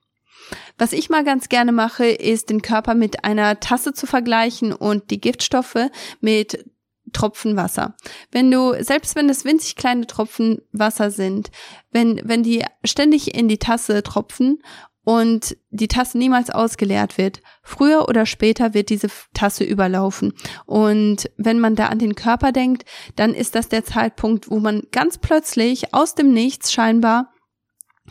[0.77, 5.09] Was ich mal ganz gerne mache, ist den Körper mit einer Tasse zu vergleichen und
[5.09, 6.65] die Giftstoffe mit
[7.13, 7.95] Tropfen Wasser.
[8.31, 11.51] Wenn du, selbst wenn es winzig kleine Tropfen Wasser sind,
[11.91, 14.61] wenn, wenn die ständig in die Tasse tropfen
[15.03, 17.41] und die Tasse niemals ausgeleert wird.
[17.63, 20.33] Früher oder später wird diese Tasse überlaufen.
[20.65, 22.85] Und wenn man da an den Körper denkt,
[23.15, 27.33] dann ist das der Zeitpunkt, wo man ganz plötzlich aus dem Nichts scheinbar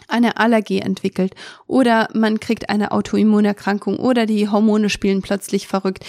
[0.08, 1.34] eine Allergie entwickelt
[1.66, 6.04] oder man kriegt eine Autoimmunerkrankung oder die Hormone spielen plötzlich verrückt.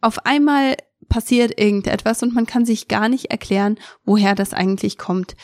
[0.00, 0.76] Auf einmal
[1.08, 5.36] passiert irgendetwas und man kann sich gar nicht erklären, woher das eigentlich kommt.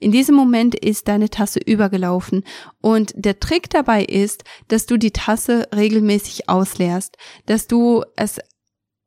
[0.00, 2.44] In diesem Moment ist deine Tasse übergelaufen
[2.80, 8.40] und der Trick dabei ist, dass du die Tasse regelmäßig ausleerst, dass du es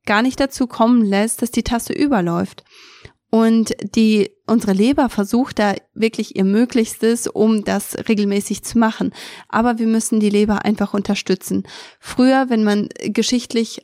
[0.06, 2.64] gar nicht dazu kommen lässt, dass die Tasse überläuft.
[3.32, 9.12] Und die, unsere Leber versucht da wirklich ihr Möglichstes, um das regelmäßig zu machen.
[9.50, 11.64] Aber wir müssen die Leber einfach unterstützen.
[12.00, 13.82] Früher, wenn man geschichtlich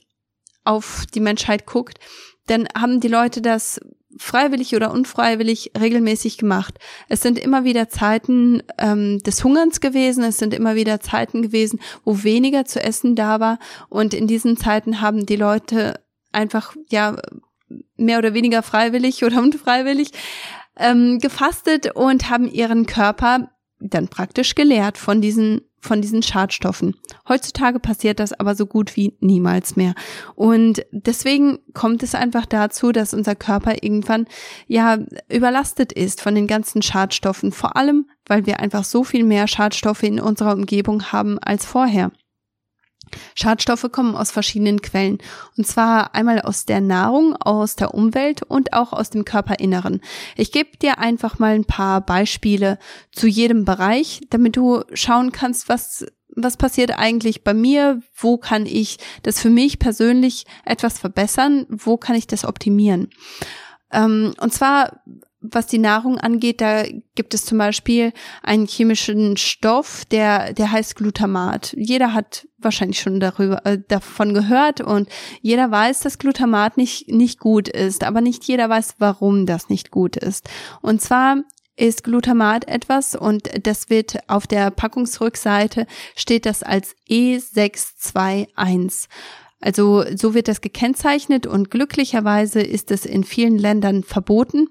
[0.66, 1.98] auf die Menschheit guckt,
[2.46, 3.80] dann haben die Leute das
[4.20, 6.78] freiwillig oder unfreiwillig regelmäßig gemacht.
[7.08, 11.80] Es sind immer wieder Zeiten ähm, des Hungerns gewesen, es sind immer wieder Zeiten gewesen,
[12.04, 16.02] wo weniger zu essen da war und in diesen Zeiten haben die Leute
[16.32, 17.16] einfach ja
[17.96, 20.12] mehr oder weniger freiwillig oder unfreiwillig
[20.78, 26.96] ähm, gefastet und haben ihren Körper dann praktisch geleert von diesen von diesen Schadstoffen.
[27.28, 29.94] Heutzutage passiert das aber so gut wie niemals mehr.
[30.36, 34.28] Und deswegen kommt es einfach dazu, dass unser Körper irgendwann
[34.68, 37.52] ja überlastet ist von den ganzen Schadstoffen.
[37.52, 42.12] Vor allem, weil wir einfach so viel mehr Schadstoffe in unserer Umgebung haben als vorher.
[43.36, 45.20] Schadstoffe kommen aus verschiedenen Quellen.
[45.58, 50.02] Und zwar einmal aus der Nahrung, aus der Umwelt und auch aus dem Körperinneren.
[50.36, 52.80] Ich gebe dir einfach mal ein paar Beispiele
[53.12, 58.02] zu jedem Bereich, damit du schauen kannst, was was passiert eigentlich bei mir?
[58.16, 61.66] Wo kann ich das für mich persönlich etwas verbessern?
[61.70, 63.10] Wo kann ich das optimieren?
[63.92, 65.02] Ähm, und zwar
[65.42, 66.84] was die Nahrung angeht, da
[67.16, 68.12] gibt es zum Beispiel
[68.44, 71.74] einen chemischen Stoff, der, der heißt Glutamat.
[71.78, 75.08] Jeder hat wahrscheinlich schon darüber, äh, davon gehört und
[75.42, 79.92] jeder weiß, dass Glutamat nicht, nicht gut ist, aber nicht jeder weiß, warum das nicht
[79.92, 80.50] gut ist.
[80.82, 81.38] Und zwar
[81.78, 89.08] ist Glutamat etwas und das wird auf der Packungsrückseite steht das als E621.
[89.62, 94.68] Also so wird das gekennzeichnet und glücklicherweise ist es in vielen Ländern verboten,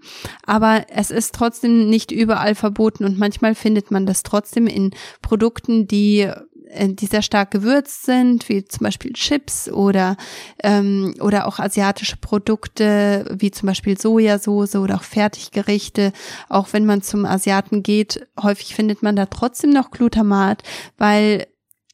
[0.46, 5.86] aber es ist trotzdem nicht überall verboten und manchmal findet man das trotzdem in Produkten,
[5.86, 6.30] die
[6.70, 10.16] äh, die sehr stark gewürzt sind, wie zum Beispiel Chips oder
[10.62, 16.12] ähm, oder auch asiatische Produkte, wie zum Beispiel Sojasauce oder auch Fertiggerichte.
[16.48, 20.62] Auch wenn man zum Asiaten geht, häufig findet man da trotzdem noch Glutamat,
[20.96, 21.46] weil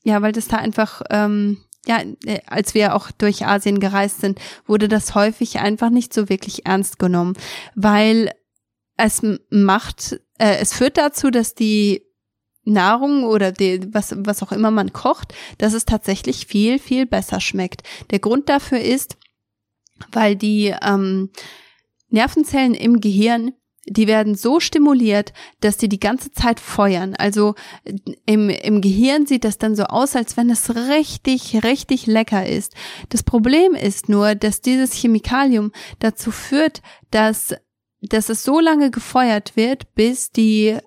[0.05, 4.40] ja, weil das da einfach ähm, ja, äh, als wir auch durch Asien gereist sind,
[4.66, 7.35] wurde das häufig einfach nicht so wirklich ernst genommen,
[7.75, 8.31] weil
[8.97, 12.03] es macht, äh, es führt dazu, dass die
[12.64, 17.40] Nahrung oder die, was, was auch immer man kocht, dass es tatsächlich viel, viel besser
[17.40, 17.83] schmeckt.
[18.11, 19.16] Der Grund dafür ist,
[20.11, 21.31] weil die ähm,
[22.09, 23.53] Nervenzellen im Gehirn
[23.87, 27.14] die werden so stimuliert, dass die die ganze Zeit feuern.
[27.16, 27.55] Also
[28.27, 32.75] im, im Gehirn sieht das dann so aus, als wenn es richtig, richtig lecker ist.
[33.11, 37.55] Das Problem ist nur, dass dieses Chemikalium dazu führt, dass,
[38.01, 40.79] dass es so lange gefeuert wird, bis die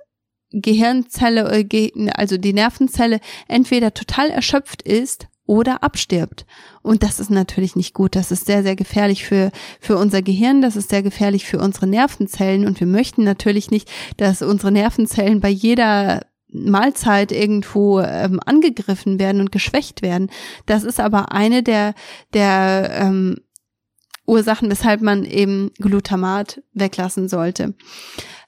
[0.52, 6.46] Gehirnzelle, äh, also die Nervenzelle entweder total erschöpft ist oder abstirbt.
[6.84, 8.16] Und das ist natürlich nicht gut.
[8.16, 10.62] Das ist sehr, sehr gefährlich für, für unser Gehirn.
[10.62, 12.68] Das ist sehr gefährlich für unsere Nervenzellen.
[12.68, 19.42] Und wir möchten natürlich nicht, dass unsere Nervenzellen bei jeder Mahlzeit irgendwo ähm, angegriffen werden
[19.42, 20.30] und geschwächt werden.
[20.66, 21.94] Das ist aber eine der,
[22.34, 23.38] der ähm,
[24.26, 27.74] Ursachen, weshalb man eben Glutamat weglassen sollte.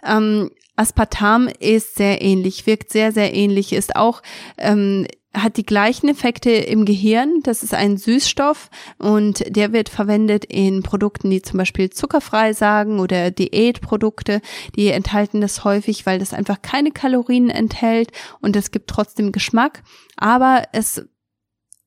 [0.04, 4.22] Ähm, Aspartam ist sehr ähnlich, wirkt sehr, sehr ähnlich, ist auch
[4.58, 7.42] ähm, hat die gleichen Effekte im Gehirn.
[7.44, 13.00] Das ist ein Süßstoff und der wird verwendet in Produkten, die zum Beispiel zuckerfrei sagen
[13.00, 14.42] oder Diätprodukte.
[14.76, 18.12] Die enthalten das häufig, weil das einfach keine Kalorien enthält
[18.42, 19.84] und es gibt trotzdem Geschmack.
[20.18, 21.06] Aber es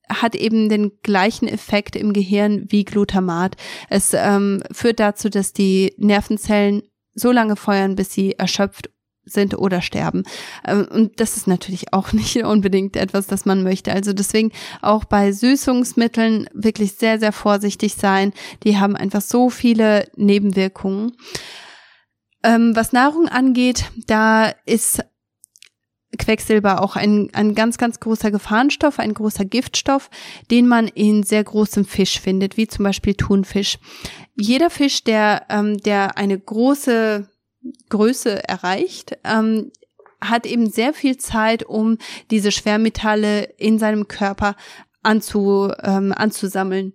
[0.09, 3.57] hat eben den gleichen Effekt im Gehirn wie Glutamat.
[3.89, 6.83] Es ähm, führt dazu, dass die Nervenzellen
[7.15, 8.91] so lange feuern, bis sie erschöpft
[9.25, 10.25] sind oder sterben.
[10.67, 13.93] Ähm, und das ist natürlich auch nicht unbedingt etwas, das man möchte.
[13.93, 18.33] Also deswegen auch bei Süßungsmitteln wirklich sehr, sehr vorsichtig sein.
[18.65, 21.13] Die haben einfach so viele Nebenwirkungen.
[22.45, 25.05] Ähm, was Nahrung angeht, da ist
[26.19, 30.11] Quecksilber auch ein, ein ganz, ganz großer Gefahrenstoff, ein großer Giftstoff,
[30.51, 33.79] den man in sehr großem Fisch findet, wie zum Beispiel Thunfisch.
[34.35, 37.29] Jeder Fisch, der, ähm, der eine große
[37.89, 39.71] Größe erreicht, ähm,
[40.21, 41.99] hat eben sehr viel Zeit, um
[42.31, 44.57] diese Schwermetalle in seinem Körper
[45.03, 46.95] anzu, ähm, anzusammeln.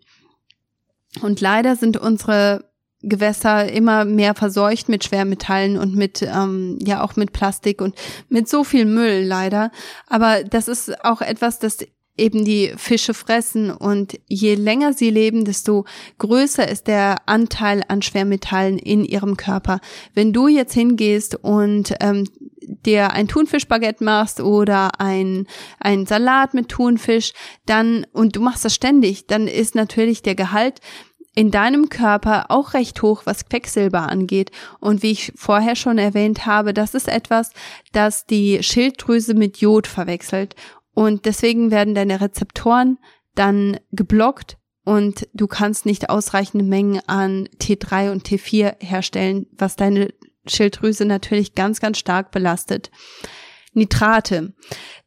[1.21, 2.65] Und leider sind unsere
[3.01, 7.95] Gewässer immer mehr verseucht mit Schwermetallen und mit ähm, ja auch mit Plastik und
[8.27, 9.71] mit so viel Müll leider.
[10.08, 11.77] Aber das ist auch etwas, das
[12.17, 15.86] eben die Fische fressen und je länger sie leben, desto
[16.17, 19.80] größer ist der Anteil an Schwermetallen in ihrem Körper.
[20.13, 22.25] Wenn du jetzt hingehst und ähm,
[22.62, 25.47] dir ein Thunfischbaguette machst oder ein,
[25.80, 27.34] ein Salat mit Thunfisch,
[27.65, 30.82] dann, und du machst das ständig, dann ist natürlich der Gehalt
[31.38, 34.49] in deinem Körper auch recht hoch, was Quecksilber angeht.
[34.80, 37.51] Und wie ich vorher schon erwähnt habe, das ist etwas,
[37.91, 40.56] das die Schilddrüse mit Jod verwechselt.
[40.97, 42.97] Und deswegen werden deine Rezeptoren
[43.36, 50.12] dann geblockt und du kannst nicht ausreichende Mengen an T3 und T4 herstellen, was deine
[50.47, 52.89] Schilddrüse natürlich ganz, ganz stark belastet.
[53.73, 54.55] Nitrate.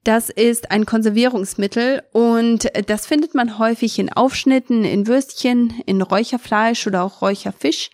[0.05, 6.87] Das ist ein Konservierungsmittel und das findet man häufig in Aufschnitten, in Würstchen, in Räucherfleisch
[6.87, 7.90] oder auch Räucherfisch.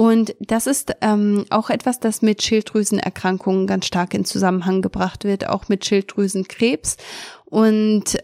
[0.00, 5.46] Und das ist ähm, auch etwas, das mit Schilddrüsenerkrankungen ganz stark in Zusammenhang gebracht wird,
[5.46, 6.96] auch mit Schilddrüsenkrebs.
[7.44, 8.16] Und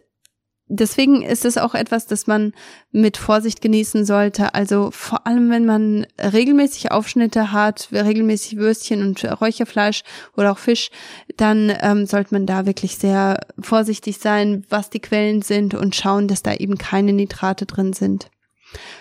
[0.68, 2.54] deswegen ist es auch etwas, das man
[2.92, 4.54] mit Vorsicht genießen sollte.
[4.54, 10.02] Also vor allem, wenn man regelmäßig Aufschnitte hat, regelmäßig Würstchen und Räucherfleisch
[10.34, 10.88] oder auch Fisch,
[11.36, 16.26] dann ähm, sollte man da wirklich sehr vorsichtig sein, was die Quellen sind und schauen,
[16.26, 18.30] dass da eben keine Nitrate drin sind.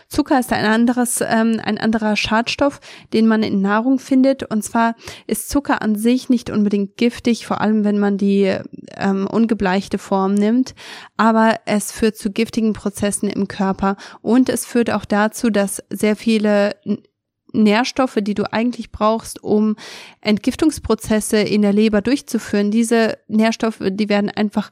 [0.08, 2.80] Zucker ist ein anderes, ähm, ein anderer Schadstoff,
[3.14, 4.44] den man in Nahrung findet.
[4.44, 4.96] Und zwar
[5.28, 8.56] ist Zucker an sich nicht unbedingt giftig, vor allem wenn man die
[8.98, 10.76] ähm, ungebleichte Form nimmt.
[11.18, 16.16] Aber es führt zu giftigen Prozessen im Körper und es führt auch dazu, dass sehr
[16.16, 16.76] viele
[17.56, 19.76] Nährstoffe, die du eigentlich brauchst, um
[20.22, 22.72] Entgiftungsprozesse in der Leber durchzuführen.
[22.72, 24.70] Diese Nährstoffe, die werden einfach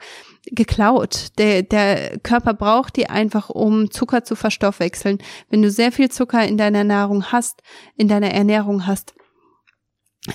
[0.51, 1.29] geklaut.
[1.37, 5.19] Der, der Körper braucht die einfach, um Zucker zu verstoffwechseln.
[5.49, 7.61] Wenn du sehr viel Zucker in deiner Nahrung hast,
[7.95, 9.13] in deiner Ernährung hast,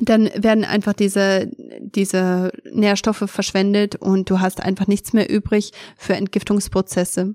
[0.00, 6.14] dann werden einfach diese, diese Nährstoffe verschwendet und du hast einfach nichts mehr übrig für
[6.14, 7.34] Entgiftungsprozesse.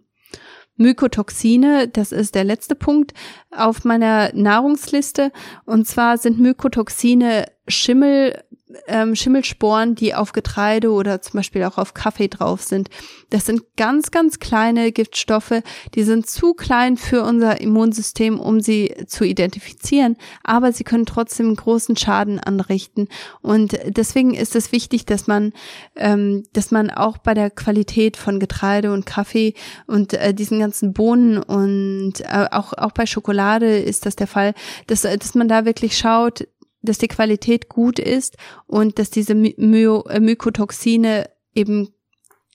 [0.76, 3.14] Mykotoxine, das ist der letzte Punkt
[3.52, 5.32] auf meiner Nahrungsliste.
[5.66, 8.44] Und zwar sind Mykotoxine Schimmel,
[8.88, 12.90] ähm, Schimmelsporen, die auf Getreide oder zum Beispiel auch auf Kaffee drauf sind.
[13.30, 15.62] Das sind ganz, ganz kleine Giftstoffe,
[15.96, 21.56] die sind zu klein für unser Immunsystem, um sie zu identifizieren, aber sie können trotzdem
[21.56, 23.08] großen Schaden anrichten.
[23.42, 25.54] Und deswegen ist es wichtig, dass man,
[25.96, 29.54] ähm, dass man auch bei der Qualität von Getreide und Kaffee
[29.88, 34.54] und äh, diesen ganzen Bohnen und äh, auch, auch bei Schokolade ist das der Fall,
[34.88, 36.48] dass, dass man da wirklich schaut,
[36.84, 41.90] dass die Qualität gut ist und dass diese My äh, Mykotoxine eben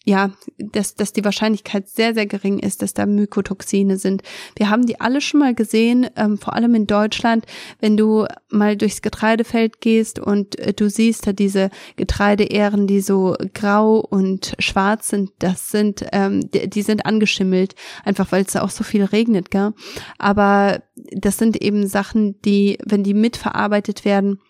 [0.09, 4.22] ja, dass, dass die Wahrscheinlichkeit sehr, sehr gering ist, dass da Mykotoxine sind.
[4.56, 7.44] Wir haben die alle schon mal gesehen, ähm, vor allem in Deutschland,
[7.78, 13.36] wenn du mal durchs Getreidefeld gehst und äh, du siehst da diese Getreideähren, die so
[13.52, 18.62] grau und schwarz sind, das sind, ähm, die, die sind angeschimmelt, einfach weil es da
[18.62, 19.74] auch so viel regnet, gell?
[20.16, 20.82] Aber
[21.12, 24.40] das sind eben Sachen, die, wenn die mitverarbeitet werden,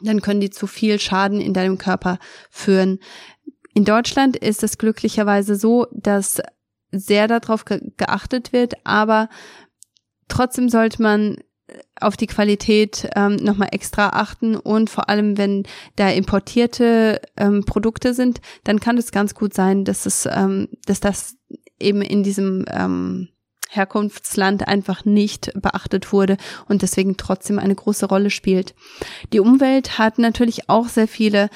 [0.00, 2.18] dann können die zu viel Schaden in deinem Körper
[2.50, 2.98] führen.
[3.74, 6.40] In Deutschland ist es glücklicherweise so, dass
[6.90, 9.28] sehr darauf ge geachtet wird, aber
[10.28, 11.38] trotzdem sollte man
[12.00, 15.64] auf die Qualität ähm, nochmal extra achten und vor allem, wenn
[15.96, 21.00] da importierte ähm, Produkte sind, dann kann es ganz gut sein, dass es, ähm, dass
[21.00, 21.36] das
[21.78, 23.28] eben in diesem ähm,
[23.70, 26.36] Herkunftsland einfach nicht beachtet wurde
[26.68, 28.74] und deswegen trotzdem eine große Rolle spielt.
[29.32, 31.48] Die Umwelt hat natürlich auch sehr viele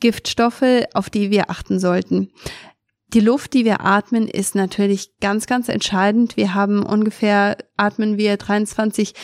[0.00, 2.30] Giftstoffe, auf die wir achten sollten.
[3.08, 6.36] Die Luft, die wir atmen, ist natürlich ganz, ganz entscheidend.
[6.36, 9.14] Wir haben ungefähr, atmen wir 23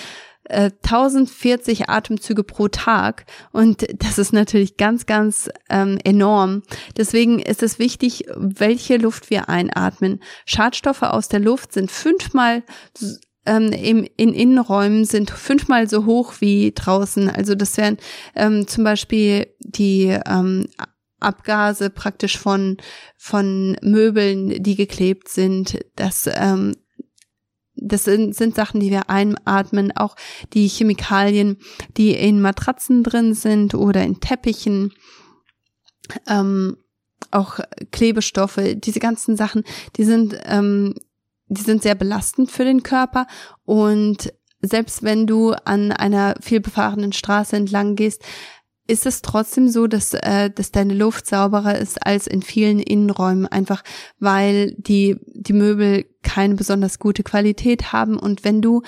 [0.48, 6.62] 1040 Atemzüge pro Tag und das ist natürlich ganz, ganz ähm, enorm.
[6.96, 10.20] Deswegen ist es wichtig, welche Luft wir einatmen.
[10.44, 12.64] Schadstoffe aus der Luft sind fünfmal
[13.46, 17.28] ähm, im, in Innenräumen sind fünfmal so hoch wie draußen.
[17.28, 17.98] Also das wären
[18.34, 20.68] ähm, zum Beispiel die ähm,
[21.20, 22.76] Abgase praktisch von
[23.16, 25.78] von Möbeln, die geklebt sind.
[25.96, 26.74] Das ähm,
[27.74, 30.14] das sind, sind Sachen, die wir einatmen, auch
[30.52, 31.58] die Chemikalien,
[31.96, 34.92] die in Matratzen drin sind oder in Teppichen,
[36.28, 36.76] ähm,
[37.30, 39.64] auch Klebestoffe, diese ganzen Sachen,
[39.96, 40.94] die sind ähm,
[41.52, 43.26] die sind sehr belastend für den Körper
[43.64, 44.32] und
[44.62, 48.22] selbst wenn du an einer vielbefahrenen Straße entlang gehst,
[48.86, 53.46] ist es trotzdem so, dass, äh, dass deine Luft sauberer ist als in vielen Innenräumen,
[53.46, 53.82] einfach
[54.18, 58.18] weil die, die Möbel keine besonders gute Qualität haben.
[58.18, 58.82] Und wenn du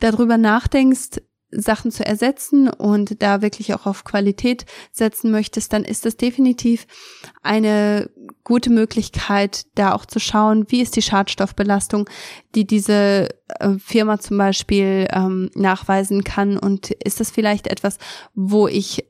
[0.00, 1.20] darüber nachdenkst,
[1.50, 6.86] Sachen zu ersetzen und da wirklich auch auf Qualität setzen möchtest, dann ist das definitiv
[7.42, 8.10] eine
[8.44, 12.08] gute Möglichkeit, da auch zu schauen, wie ist die Schadstoffbelastung,
[12.54, 13.28] die diese
[13.60, 17.98] äh, Firma zum Beispiel ähm, nachweisen kann und ist das vielleicht etwas,
[18.34, 19.04] wo ich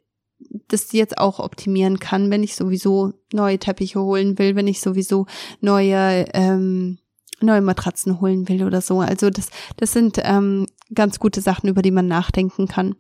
[0.69, 5.27] das jetzt auch optimieren kann, wenn ich sowieso neue Teppiche holen will, wenn ich sowieso
[5.61, 6.99] neue ähm,
[7.41, 9.01] neue Matratzen holen will oder so.
[9.01, 12.95] Also das, das sind ähm, ganz gute Sachen, über die man nachdenken kann.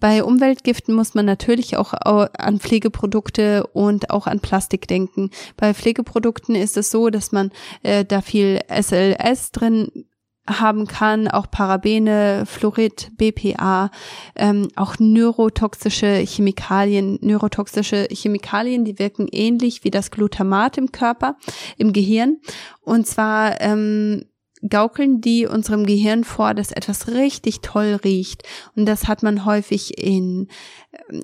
[0.00, 5.30] Bei Umweltgiften muss man natürlich auch an Pflegeprodukte und auch an Plastik denken.
[5.56, 7.50] Bei Pflegeprodukten ist es so, dass man
[7.82, 10.06] äh, da viel SLS drin
[10.48, 13.90] haben kann, auch Parabene, Fluorid, BPA,
[14.36, 17.18] ähm, auch neurotoxische Chemikalien.
[17.20, 21.36] Neurotoxische Chemikalien, die wirken ähnlich wie das Glutamat im Körper,
[21.78, 22.38] im Gehirn.
[22.80, 24.26] Und zwar ähm,
[24.68, 28.42] gaukeln die unserem Gehirn vor, dass etwas richtig toll riecht.
[28.74, 30.48] Und das hat man häufig in,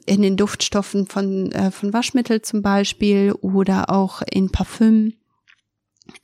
[0.06, 5.14] in den Duftstoffen von, äh, von Waschmittel zum Beispiel oder auch in Parfüm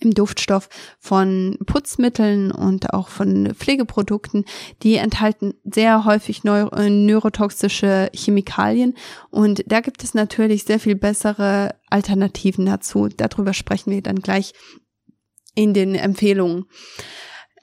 [0.01, 4.45] im Duftstoff von Putzmitteln und auch von Pflegeprodukten,
[4.83, 8.95] die enthalten sehr häufig äh, neurotoxische Chemikalien
[9.31, 13.09] und da gibt es natürlich sehr viel bessere Alternativen dazu.
[13.09, 14.53] Darüber sprechen wir dann gleich
[15.59, 16.67] in den Empfehlungen.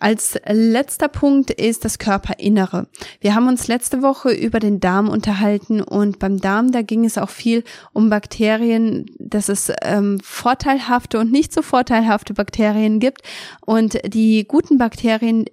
[0.02, 2.90] Als letzter Punkt ist das Körperinnere.
[3.22, 7.18] Wir haben uns letzte Woche über den Darm unterhalten und beim Darm, da ging es
[7.18, 13.22] auch viel um Bakterien, dass es ähm, vorteilhafte und nicht so vorteilhafte Bakterien gibt.
[13.66, 15.46] Und die guten Bakterien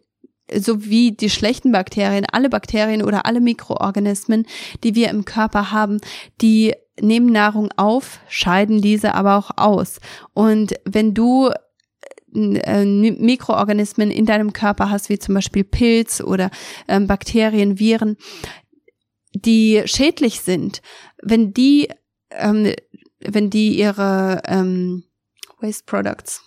[0.52, 4.46] sowie die schlechten Bakterien, alle Bakterien oder alle Mikroorganismen,
[4.82, 6.00] die wir im Körper haben,
[6.40, 10.00] die nehmen Nahrung auf, scheiden diese aber auch aus.
[10.34, 11.50] Und wenn du
[12.34, 16.50] äh, Mikroorganismen in deinem Körper hast, wie zum Beispiel Pilz oder
[16.88, 18.16] ähm, Bakterien, Viren,
[19.34, 20.82] die schädlich sind,
[21.22, 21.88] wenn die,
[22.30, 22.72] ähm,
[23.20, 25.04] wenn die ihre ähm,
[25.60, 26.42] Waste Products,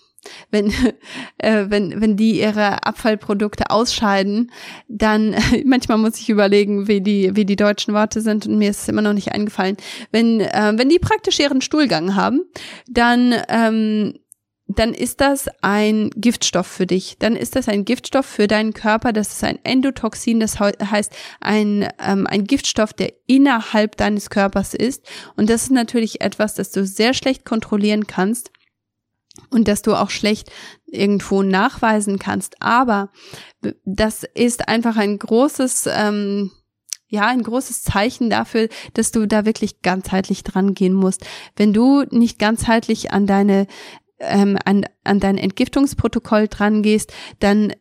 [0.51, 0.71] wenn,
[1.37, 4.51] äh, wenn, wenn die ihre Abfallprodukte ausscheiden,
[4.87, 8.81] dann manchmal muss ich überlegen, wie die, wie die deutschen Worte sind und mir ist
[8.81, 9.77] es immer noch nicht eingefallen.
[10.11, 12.41] Wenn, äh, wenn die praktisch ihren Stuhlgang haben,
[12.87, 14.19] dann ähm,
[14.67, 17.17] dann ist das ein Giftstoff für dich.
[17.19, 19.13] Dann ist das ein Giftstoff für deinen Körper.
[19.13, 25.07] Das ist ein Endotoxin, das heißt ein, ähm, ein Giftstoff, der innerhalb deines Körpers ist.
[25.35, 28.51] Und das ist natürlich etwas, das du sehr schlecht kontrollieren kannst
[29.51, 30.51] und dass du auch schlecht
[30.87, 32.55] irgendwo nachweisen kannst.
[32.59, 33.11] Aber
[33.83, 36.51] das ist einfach ein großes, ähm,
[37.07, 41.23] ja, ein großes Zeichen dafür, dass du da wirklich ganzheitlich dran gehen musst.
[41.55, 43.67] Wenn du nicht ganzheitlich an deine
[44.19, 47.73] ähm, an, an dein Entgiftungsprotokoll dran gehst, dann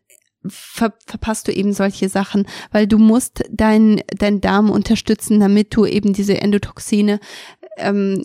[0.47, 5.87] ver verpasst du eben solche Sachen, weil du musst dein, dein Darm unterstützen, damit du
[5.87, 7.18] eben diese Endotoxine
[7.78, 8.24] ähm,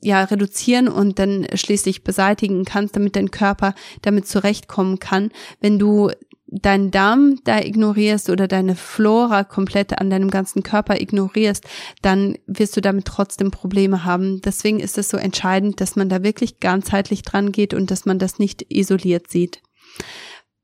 [0.00, 5.30] ja reduzieren und dann schließlich beseitigen kannst, damit dein Körper damit zurechtkommen kann.
[5.60, 6.10] Wenn du
[6.50, 11.64] deinen Darm da ignorierst oder deine Flora komplett an deinem ganzen Körper ignorierst,
[12.02, 14.40] dann wirst du damit trotzdem Probleme haben.
[14.40, 18.18] Deswegen ist es so entscheidend, dass man da wirklich ganzheitlich dran geht und dass man
[18.18, 19.60] das nicht isoliert sieht.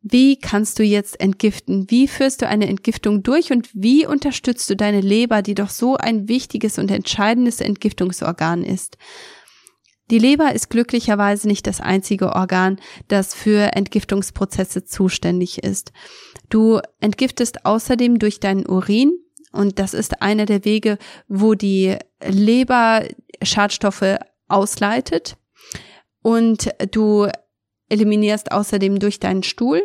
[0.07, 1.91] Wie kannst du jetzt entgiften?
[1.91, 5.97] Wie führst du eine Entgiftung durch und wie unterstützt du deine Leber, die doch so
[5.97, 8.99] ein wichtiges und entscheidendes Entgiftungsorgan ist?
[10.11, 12.79] Die Leber ist glücklicherweise nicht das einzige Organ,
[13.09, 15.93] das für Entgiftungsprozesse zuständig ist.
[16.51, 19.13] Du entgiftest außerdem durch deinen Urin
[19.53, 20.99] und das ist einer der Wege,
[21.29, 21.97] wo die
[22.27, 23.07] Leber
[23.43, 25.37] Schadstoffe ausleitet
[26.23, 27.29] und du
[27.89, 29.83] eliminierst außerdem durch deinen Stuhl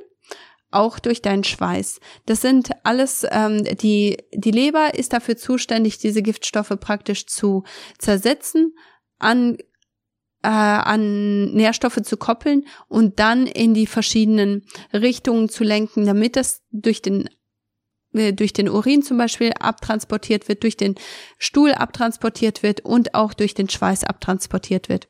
[0.72, 2.00] auch durch deinen Schweiß.
[2.26, 7.64] Das sind alles, ähm, die, die Leber ist dafür zuständig, diese Giftstoffe praktisch zu
[7.98, 8.76] zersetzen,
[9.18, 9.58] an
[10.44, 16.62] äh, an Nährstoffe zu koppeln und dann in die verschiedenen Richtungen zu lenken, damit das
[16.72, 17.30] durch den
[18.14, 20.96] äh, durch den Urin zum Beispiel abtransportiert wird, durch den
[21.38, 25.10] Stuhl abtransportiert wird und auch durch den Schweiß abtransportiert wird.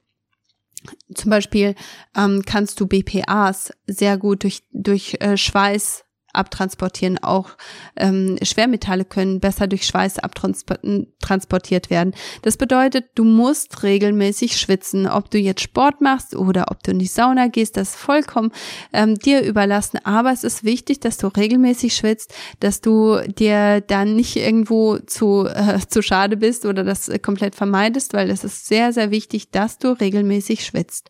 [1.13, 1.75] Zum Beispiel
[2.15, 7.17] ähm, kannst du BPAs sehr gut durch, durch äh, Schweiß abtransportieren.
[7.17, 7.51] Auch
[7.95, 12.13] ähm, Schwermetalle können besser durch Schweiß abtransportiert werden.
[12.41, 15.07] Das bedeutet, du musst regelmäßig schwitzen.
[15.07, 18.51] Ob du jetzt Sport machst oder ob du in die Sauna gehst, das ist vollkommen
[18.93, 19.99] ähm, dir überlassen.
[20.03, 25.47] Aber es ist wichtig, dass du regelmäßig schwitzt, dass du dir dann nicht irgendwo zu,
[25.47, 29.77] äh, zu schade bist oder das komplett vermeidest, weil es ist sehr, sehr wichtig, dass
[29.77, 31.09] du regelmäßig schwitzt.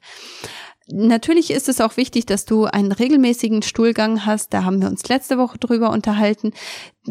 [0.92, 4.54] Natürlich ist es auch wichtig, dass du einen regelmäßigen Stuhlgang hast.
[4.54, 6.54] Da haben wir uns letzte Woche drüber unterhalten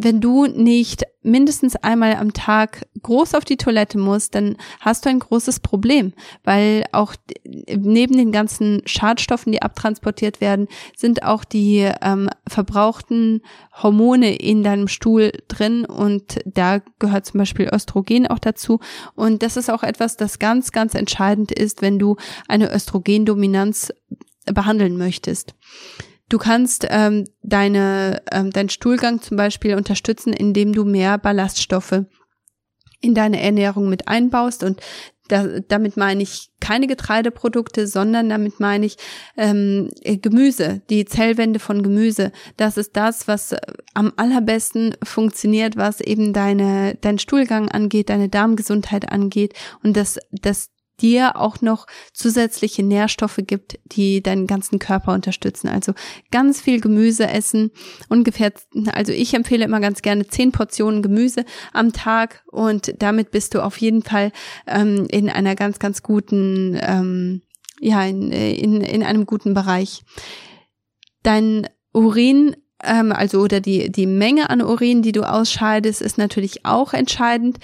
[0.00, 5.10] wenn du nicht mindestens einmal am Tag groß auf die Toilette musst, dann hast du
[5.10, 6.12] ein großes Problem,
[6.44, 13.42] weil auch neben den ganzen Schadstoffen, die abtransportiert werden, sind auch die ähm, verbrauchten
[13.82, 18.78] Hormone in deinem Stuhl drin und da gehört zum Beispiel Östrogen auch dazu
[19.14, 23.92] und das ist auch etwas, das ganz, ganz entscheidend ist, wenn du eine Östrogendominanz
[24.46, 25.54] behandeln möchtest.
[26.28, 32.04] Du kannst ähm, deine, ähm, deinen Stuhlgang zum Beispiel unterstützen, indem du mehr Ballaststoffe
[33.00, 34.80] in deine Ernährung mit einbaust und
[35.28, 38.96] da, damit meine ich keine Getreideprodukte, sondern damit meine ich
[39.36, 42.32] ähm, Gemüse, die Zellwände von Gemüse.
[42.56, 43.54] Das ist das, was
[43.94, 49.52] am allerbesten funktioniert, was eben deine dein Stuhlgang angeht, deine Darmgesundheit angeht
[49.82, 50.70] und das das
[51.00, 55.68] dir auch noch zusätzliche Nährstoffe gibt, die deinen ganzen Körper unterstützen.
[55.68, 55.92] Also
[56.30, 57.70] ganz viel Gemüse essen,
[58.08, 58.52] ungefähr,
[58.92, 63.62] also ich empfehle immer ganz gerne zehn Portionen Gemüse am Tag und damit bist du
[63.62, 64.32] auf jeden Fall
[64.66, 67.42] ähm, in einer ganz, ganz guten, ähm,
[67.80, 70.02] ja, in, in, in einem guten Bereich.
[71.22, 76.64] Dein Urin ähm, also oder die, die Menge an Urin, die du ausscheidest, ist natürlich
[76.64, 77.58] auch entscheidend.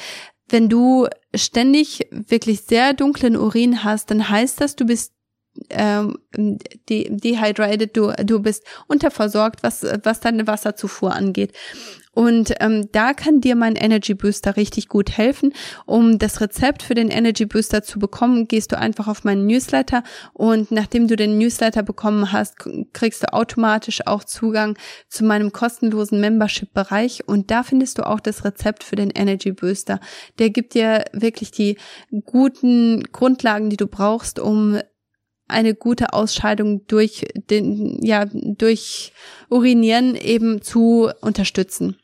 [0.48, 5.12] Wenn du ständig wirklich sehr dunklen Urin hast, dann heißt das, du bist
[5.70, 11.52] ähm, de dehydrated, du, du bist unterversorgt, was, was deine Wasserzufuhr angeht.
[12.14, 15.52] Und ähm, da kann dir mein Energy Booster richtig gut helfen.
[15.84, 20.04] Um das Rezept für den Energy Booster zu bekommen, gehst du einfach auf meinen Newsletter
[20.32, 22.56] und nachdem du den Newsletter bekommen hast,
[22.92, 28.44] kriegst du automatisch auch Zugang zu meinem kostenlosen Membership-Bereich und da findest du auch das
[28.44, 30.00] Rezept für den Energy Booster.
[30.38, 31.78] Der gibt dir wirklich die
[32.24, 34.78] guten Grundlagen, die du brauchst, um
[35.48, 39.12] eine gute Ausscheidung durch den, ja, durch
[39.50, 41.96] Urinieren eben zu unterstützen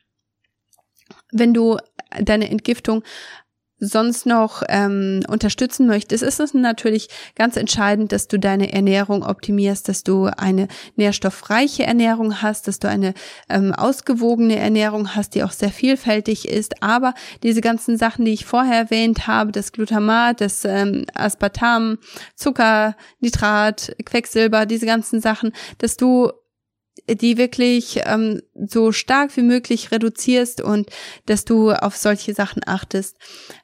[1.33, 1.79] wenn du
[2.21, 3.03] deine Entgiftung
[3.81, 9.89] sonst noch ähm, unterstützen möchtest, ist es natürlich ganz entscheidend, dass du deine Ernährung optimierst,
[9.89, 13.15] dass du eine nährstoffreiche Ernährung hast, dass du eine
[13.49, 16.83] ähm, ausgewogene Ernährung hast, die auch sehr vielfältig ist.
[16.83, 21.99] Aber diese ganzen Sachen, die ich vorher erwähnt habe, das Glutamat, das ähm, Aspartam,
[22.37, 26.31] Zucker, Nitrat, Quecksilber, diese ganzen Sachen, dass du
[27.09, 30.91] die wirklich ähm, so stark wie möglich reduzierst und
[31.27, 33.17] dass du auf solche Sachen achtest.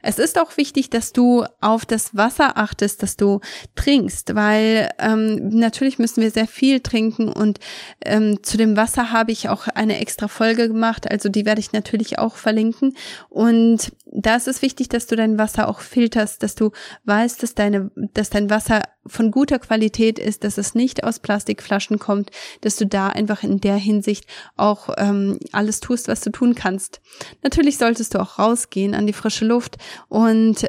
[0.03, 3.41] Es ist auch wichtig, dass du auf das Wasser achtest, dass du
[3.75, 7.59] trinkst, weil ähm, natürlich müssen wir sehr viel trinken und
[8.05, 11.73] ähm, zu dem Wasser habe ich auch eine extra Folge gemacht, also die werde ich
[11.73, 12.97] natürlich auch verlinken
[13.29, 16.71] und da ist es wichtig, dass du dein Wasser auch filterst, dass du
[17.05, 21.99] weißt, dass deine, dass dein Wasser von guter Qualität ist, dass es nicht aus Plastikflaschen
[21.99, 22.31] kommt,
[22.63, 27.03] dass du da einfach in der Hinsicht auch ähm, alles tust, was du tun kannst.
[27.43, 29.77] Natürlich solltest du auch rausgehen an die frische Luft
[30.09, 30.67] und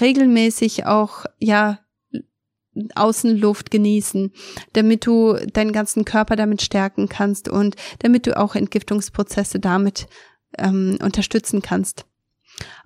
[0.00, 1.78] regelmäßig auch, ja,
[2.94, 4.32] Außenluft genießen,
[4.72, 10.06] damit du deinen ganzen Körper damit stärken kannst und damit du auch Entgiftungsprozesse damit
[10.56, 12.06] ähm, unterstützen kannst.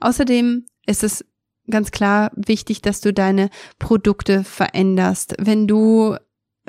[0.00, 1.24] Außerdem ist es
[1.70, 5.34] ganz klar wichtig, dass du deine Produkte veränderst.
[5.38, 6.16] Wenn du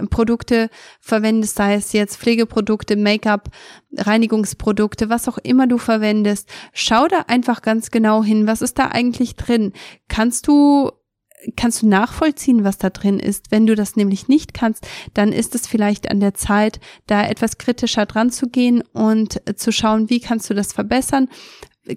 [0.09, 3.49] Produkte verwendest, sei es jetzt Pflegeprodukte, Make-up,
[3.95, 8.87] Reinigungsprodukte, was auch immer du verwendest, schau da einfach ganz genau hin, was ist da
[8.87, 9.71] eigentlich drin?
[10.07, 10.91] Kannst du
[11.55, 13.51] kannst du nachvollziehen, was da drin ist.
[13.51, 17.59] Wenn du das nämlich nicht kannst, dann ist es vielleicht an der Zeit, da etwas
[17.59, 21.29] kritischer dran zu gehen und zu schauen, wie kannst du das verbessern,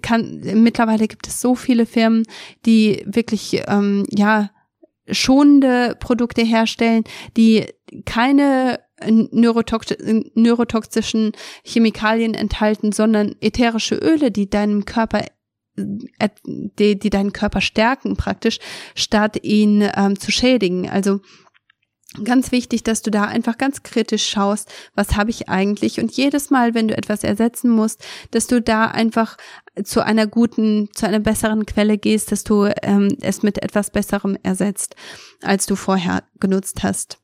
[0.01, 2.25] kann, mittlerweile gibt es so viele Firmen,
[2.65, 4.49] die wirklich, ähm, ja,
[5.11, 7.03] schonende Produkte herstellen,
[7.35, 7.65] die
[8.05, 8.79] keine
[9.31, 11.31] neurotoxischen
[11.63, 15.23] Chemikalien enthalten, sondern ätherische Öle, die deinem Körper
[16.19, 18.59] äh, die, die deinen Körper stärken praktisch,
[18.95, 20.89] statt ihn ähm, zu schädigen.
[20.89, 21.21] Also
[22.23, 26.49] Ganz wichtig, dass du da einfach ganz kritisch schaust, was habe ich eigentlich und jedes
[26.49, 29.37] Mal, wenn du etwas ersetzen musst, dass du da einfach
[29.83, 34.37] zu einer guten, zu einer besseren Quelle gehst, dass du ähm, es mit etwas Besserem
[34.43, 34.95] ersetzt,
[35.41, 37.19] als du vorher genutzt hast.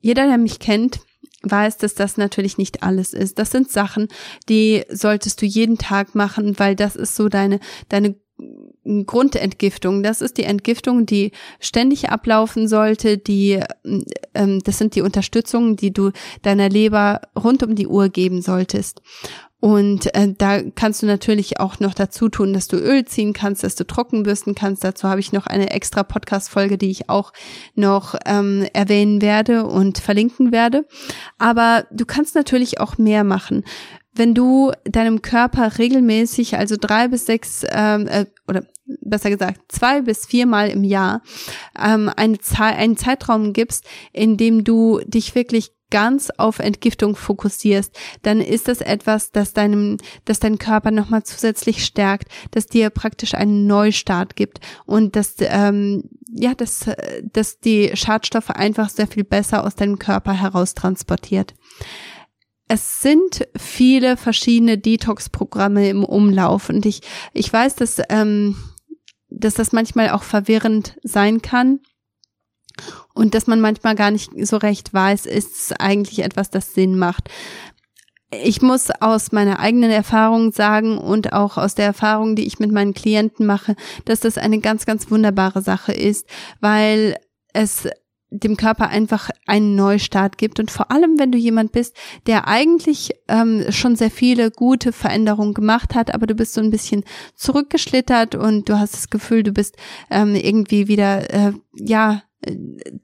[0.00, 1.00] Jeder, der mich kennt,
[1.42, 3.38] weiß, dass das natürlich nicht alles ist.
[3.38, 4.08] Das sind Sachen,
[4.48, 8.16] die solltest du jeden Tag machen, weil das ist so deine, deine
[9.04, 10.02] Grundentgiftung.
[10.02, 13.18] Das ist die Entgiftung, die ständig ablaufen sollte.
[13.18, 13.60] Die,
[14.34, 19.02] ähm, das sind die Unterstützungen, die du deiner Leber rund um die Uhr geben solltest.
[19.60, 23.64] Und äh, da kannst du natürlich auch noch dazu tun, dass du Öl ziehen kannst,
[23.64, 24.84] dass du trockenbürsten kannst.
[24.84, 27.32] Dazu habe ich noch eine extra Podcast-Folge, die ich auch
[27.74, 30.86] noch ähm, erwähnen werde und verlinken werde.
[31.38, 33.64] Aber du kannst natürlich auch mehr machen
[34.18, 38.64] wenn du deinem Körper regelmäßig, also drei bis sechs ähm, äh, oder
[39.00, 41.22] besser gesagt zwei bis viermal im Jahr
[41.78, 47.96] ähm, eine Zahl, einen Zeitraum gibst, in dem du dich wirklich ganz auf Entgiftung fokussierst,
[48.22, 53.34] dann ist das etwas, das deinem, das deinen Körper nochmal zusätzlich stärkt, das dir praktisch
[53.34, 56.90] einen Neustart gibt und das, ähm, ja, das,
[57.32, 61.54] dass die Schadstoffe einfach sehr viel besser aus deinem Körper heraus transportiert.
[62.68, 67.00] Es sind viele verschiedene Detox-Programme im Umlauf und ich,
[67.32, 68.56] ich weiß, dass, ähm,
[69.30, 71.80] dass das manchmal auch verwirrend sein kann
[73.14, 77.28] und dass man manchmal gar nicht so recht weiß, ist eigentlich etwas, das Sinn macht.
[78.30, 82.70] Ich muss aus meiner eigenen Erfahrung sagen und auch aus der Erfahrung, die ich mit
[82.70, 83.74] meinen Klienten mache,
[84.04, 86.26] dass das eine ganz, ganz wunderbare Sache ist,
[86.60, 87.16] weil
[87.54, 87.88] es
[88.30, 90.60] dem Körper einfach einen Neustart gibt.
[90.60, 95.54] Und vor allem, wenn du jemand bist, der eigentlich ähm, schon sehr viele gute Veränderungen
[95.54, 97.04] gemacht hat, aber du bist so ein bisschen
[97.34, 99.76] zurückgeschlittert und du hast das Gefühl, du bist
[100.10, 102.22] ähm, irgendwie wieder, äh, ja,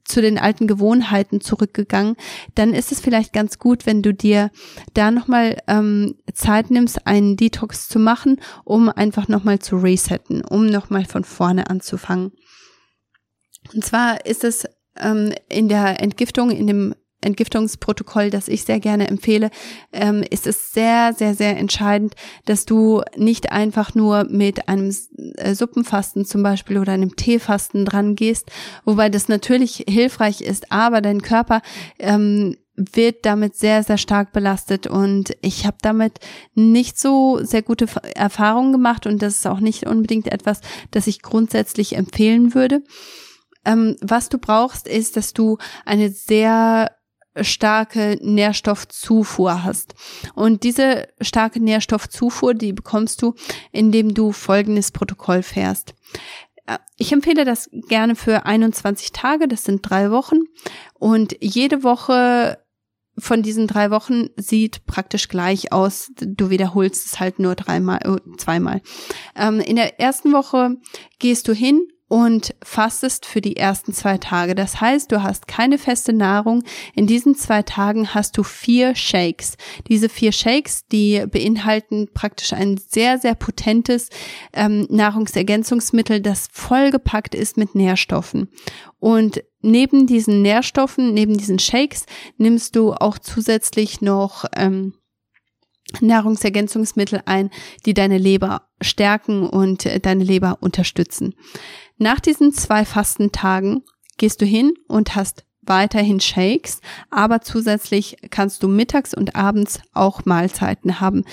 [0.04, 2.16] zu den alten Gewohnheiten zurückgegangen,
[2.54, 4.50] dann ist es vielleicht ganz gut, wenn du dir
[4.94, 10.66] da nochmal ähm, Zeit nimmst, einen Detox zu machen, um einfach nochmal zu resetten, um
[10.66, 12.32] nochmal von vorne anzufangen.
[13.72, 14.66] Und zwar ist es
[14.98, 16.94] ähm, in der Entgiftung, in dem
[17.24, 19.50] Entgiftungsprotokoll, das ich sehr gerne empfehle,
[19.92, 22.14] ähm, ist es sehr, sehr, sehr entscheidend,
[22.44, 24.94] dass du nicht einfach nur mit einem
[25.36, 28.50] äh, Suppenfasten zum Beispiel oder einem Teefasten dran gehst,
[28.84, 31.62] wobei das natürlich hilfreich ist, aber dein Körper
[31.98, 36.18] ähm, wird damit sehr, sehr stark belastet und ich habe damit
[36.54, 40.60] nicht so sehr gute Erfahrungen gemacht und das ist auch nicht unbedingt etwas,
[40.90, 42.82] das ich grundsätzlich empfehlen würde.
[43.64, 46.90] Ähm, was du brauchst, ist, dass du eine sehr
[47.40, 49.94] starke Nährstoffzufuhr hast.
[50.34, 53.34] Und diese starke Nährstoffzufuhr, die bekommst du,
[53.72, 55.94] indem du folgendes Protokoll fährst.
[56.66, 60.40] Äh, ich empfehle das gerne für 21 Tage, das sind drei Wochen.
[60.94, 62.58] Und jede Woche
[63.16, 66.10] von diesen drei Wochen sieht praktisch gleich aus.
[66.16, 68.82] Du wiederholst es halt nur dreimal, äh, zweimal.
[69.36, 70.76] Ähm, in der ersten Woche
[71.18, 74.54] gehst du hin und fastest für die ersten zwei Tage.
[74.54, 76.62] Das heißt, du hast keine feste Nahrung.
[76.94, 79.56] In diesen zwei Tagen hast du vier Shakes.
[79.88, 84.10] Diese vier Shakes, die beinhalten praktisch ein sehr, sehr potentes
[84.52, 88.48] ähm, Nahrungsergänzungsmittel, das vollgepackt ist mit Nährstoffen.
[88.98, 92.04] Und neben diesen Nährstoffen, neben diesen Shakes,
[92.36, 94.94] nimmst du auch zusätzlich noch ähm,
[96.00, 97.50] Nahrungsergänzungsmittel ein,
[97.86, 101.34] die deine Leber stärken und deine Leber unterstützen.
[101.98, 103.82] Nach diesen zwei Fastentagen
[104.18, 106.80] gehst du hin und hast weiterhin Shakes,
[107.10, 111.24] aber zusätzlich kannst du mittags und abends auch Mahlzeiten haben.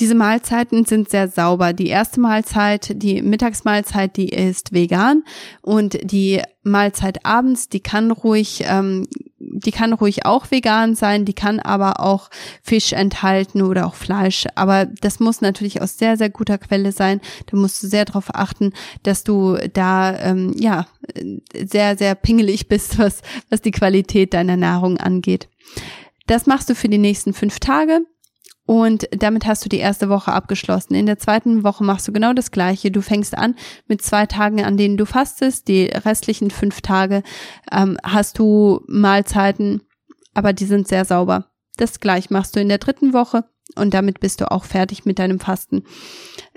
[0.00, 1.74] Diese Mahlzeiten sind sehr sauber.
[1.74, 5.22] Die erste Mahlzeit, die Mittagsmahlzeit, die ist vegan
[5.60, 9.06] und die Mahlzeit abends, die kann ruhig, ähm,
[9.38, 12.30] die kann ruhig auch vegan sein, die kann aber auch
[12.62, 14.46] Fisch enthalten oder auch Fleisch.
[14.54, 17.20] Aber das muss natürlich aus sehr, sehr guter Quelle sein.
[17.46, 18.72] Da musst du sehr darauf achten,
[19.02, 20.86] dass du da ähm, ja
[21.54, 23.20] sehr, sehr pingelig bist, was,
[23.50, 25.50] was die Qualität deiner Nahrung angeht.
[26.26, 28.06] Das machst du für die nächsten fünf Tage.
[28.64, 30.94] Und damit hast du die erste Woche abgeschlossen.
[30.94, 32.90] In der zweiten Woche machst du genau das Gleiche.
[32.90, 33.56] Du fängst an
[33.88, 35.68] mit zwei Tagen, an denen du fastest.
[35.68, 37.22] Die restlichen fünf Tage
[37.72, 39.82] ähm, hast du Mahlzeiten,
[40.34, 41.46] aber die sind sehr sauber.
[41.76, 43.44] Das gleich machst du in der dritten Woche
[43.76, 45.84] und damit bist du auch fertig mit deinem Fasten.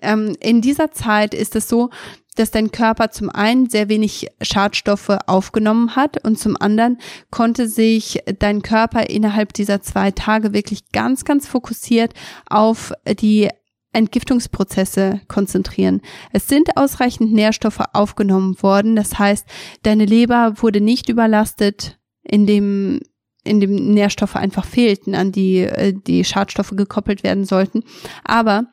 [0.02, 1.90] Ähm, in dieser Zeit ist es so,
[2.36, 6.98] dass dein Körper zum einen sehr wenig Schadstoffe aufgenommen hat und zum anderen
[7.32, 12.14] konnte sich dein Körper innerhalb dieser zwei Tage wirklich ganz, ganz fokussiert
[12.50, 13.50] auf die
[13.94, 16.02] Entgiftungsprozesse konzentrieren.
[16.34, 18.98] Es sind ausreichend Nährstoffe aufgenommen worden.
[18.98, 19.48] Das heißt,
[19.84, 23.00] deine Leber wurde nicht überlastet, indem
[23.46, 27.84] in dem Nährstoffe einfach fehlten, an die äh, die Schadstoffe gekoppelt werden sollten.
[28.24, 28.66] Aber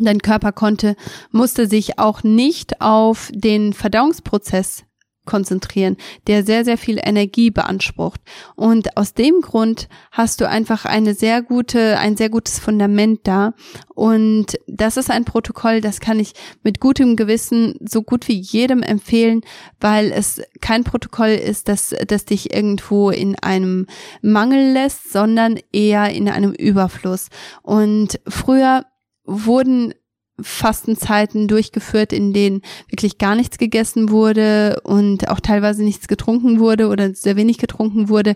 [0.00, 0.96] Dein Körper konnte,
[1.30, 4.84] musste sich auch nicht auf den Verdauungsprozess
[5.26, 5.96] konzentrieren,
[6.26, 8.20] der sehr, sehr viel Energie beansprucht.
[8.54, 13.52] Und aus dem Grund hast du einfach eine sehr gute, ein sehr gutes Fundament da.
[13.94, 18.82] Und das ist ein Protokoll, das kann ich mit gutem Gewissen so gut wie jedem
[18.82, 19.42] empfehlen,
[19.80, 23.86] weil es kein Protokoll ist, das, das dich irgendwo in einem
[24.22, 27.28] Mangel lässt, sondern eher in einem Überfluss.
[27.62, 28.86] Und früher
[29.24, 29.92] wurden
[30.40, 36.88] Fastenzeiten durchgeführt, in denen wirklich gar nichts gegessen wurde und auch teilweise nichts getrunken wurde
[36.88, 38.34] oder sehr wenig getrunken wurde.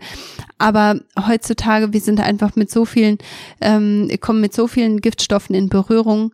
[0.58, 3.18] Aber heutzutage, wir sind einfach mit so vielen,
[3.60, 6.32] ähm, kommen mit so vielen Giftstoffen in Berührung,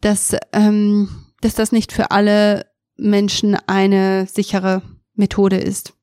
[0.00, 1.08] dass, ähm,
[1.40, 4.82] dass das nicht für alle Menschen eine sichere
[5.14, 5.94] Methode ist.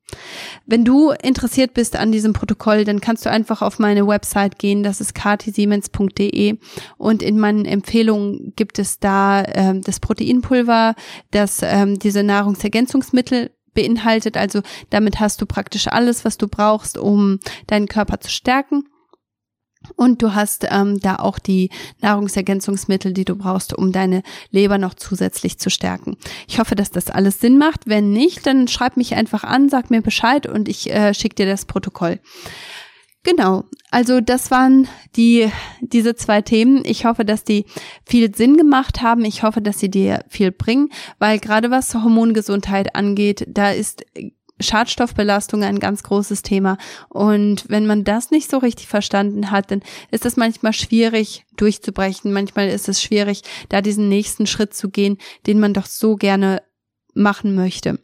[0.66, 4.84] Wenn du interessiert bist an diesem Protokoll, dann kannst du einfach auf meine Website gehen,
[4.84, 6.58] das ist katisiemens.de
[6.98, 10.96] und in meinen Empfehlungen gibt es da ähm, das Proteinpulver,
[11.32, 14.38] das ähm, diese Nahrungsergänzungsmittel beinhaltet.
[14.38, 18.84] Also damit hast du praktisch alles, was du brauchst, um deinen Körper zu stärken.
[19.96, 21.70] Und du hast ähm, da auch die
[22.02, 26.18] Nahrungsergänzungsmittel, die du brauchst, um deine Leber noch zusätzlich zu stärken.
[26.48, 27.88] Ich hoffe, dass das alles Sinn macht.
[27.88, 31.46] Wenn nicht, dann schreib mich einfach an, sag mir Bescheid und ich äh, schicke dir
[31.46, 32.20] das Protokoll.
[33.24, 34.88] Genau, also das waren
[35.18, 36.84] die diese zwei Themen.
[36.86, 37.66] Ich hoffe, dass die
[38.06, 39.26] viel Sinn gemacht haben.
[39.26, 44.06] Ich hoffe, dass sie dir viel bringen, weil gerade was Hormongesundheit angeht, da ist
[44.60, 46.78] Schadstoffbelastung ein ganz großes Thema.
[47.10, 49.82] Und wenn man das nicht so richtig verstanden hat, dann
[50.12, 52.34] ist es manchmal schwierig durchzubrechen.
[52.34, 56.62] Manchmal ist es schwierig, da diesen nächsten Schritt zu gehen, den man doch so gerne
[57.14, 58.00] machen möchte.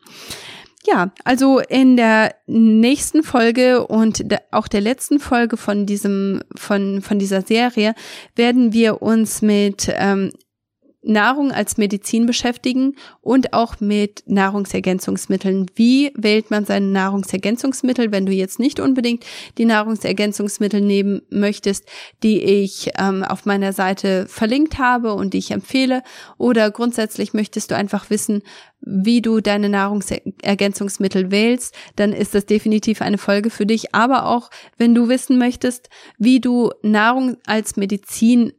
[0.87, 7.17] Ja, also in der nächsten Folge und auch der letzten Folge von diesem von von
[7.17, 7.95] dieser Serie
[8.35, 10.31] werden wir uns mit ähm,
[11.05, 15.67] Nahrung als Medizin beschäftigen und auch mit Nahrungsergänzungsmitteln.
[15.75, 19.23] Wie wählt man seine Nahrungsergänzungsmittel, wenn du jetzt nicht unbedingt
[19.57, 21.85] die Nahrungsergänzungsmittel nehmen möchtest,
[22.23, 26.01] die ich ähm, auf meiner Seite verlinkt habe und die ich empfehle?
[26.37, 28.41] Oder grundsätzlich möchtest du einfach wissen,
[28.81, 33.95] wie du deine Nahrungsergänzungsmittel wählst, dann ist das definitiv eine Folge für dich.
[33.95, 38.53] Aber auch wenn du wissen möchtest, wie du Nahrung als Medizin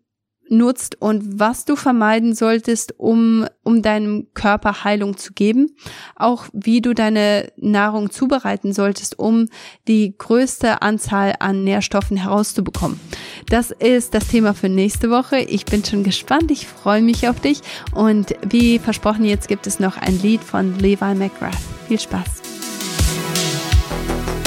[0.49, 5.75] nutzt und was du vermeiden solltest, um, um deinem Körper Heilung zu geben.
[6.15, 9.49] Auch wie du deine Nahrung zubereiten solltest, um
[9.89, 13.01] die größte Anzahl an Nährstoffen herauszubekommen.
[13.49, 15.39] Das ist das Thema für nächste Woche.
[15.39, 16.51] Ich bin schon gespannt.
[16.51, 17.61] Ich freue mich auf dich.
[17.95, 21.59] Und wie versprochen, jetzt gibt es noch ein Lied von Levi McGrath.
[21.89, 22.43] Viel Spaß.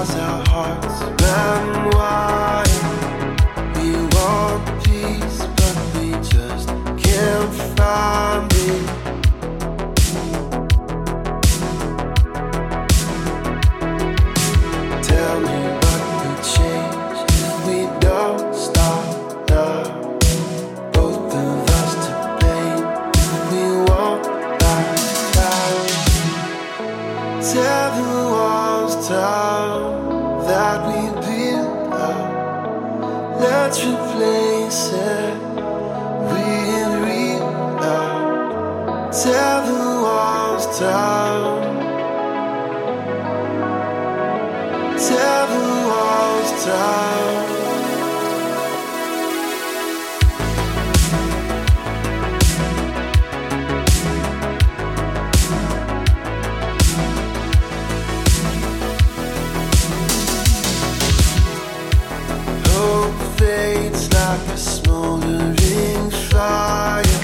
[0.00, 2.80] as our hearts ran wide.
[3.76, 4.79] We want
[15.02, 16.02] Tell me what
[16.54, 19.04] change if we don't stop
[19.50, 19.82] now.
[20.92, 22.84] Both of us to blame
[23.50, 24.24] we won't
[27.96, 33.40] the walls down that we built up.
[33.40, 33.78] Let's
[40.80, 40.86] the
[45.88, 47.46] walls down.
[62.64, 67.19] Hope fades like a smoldering fire.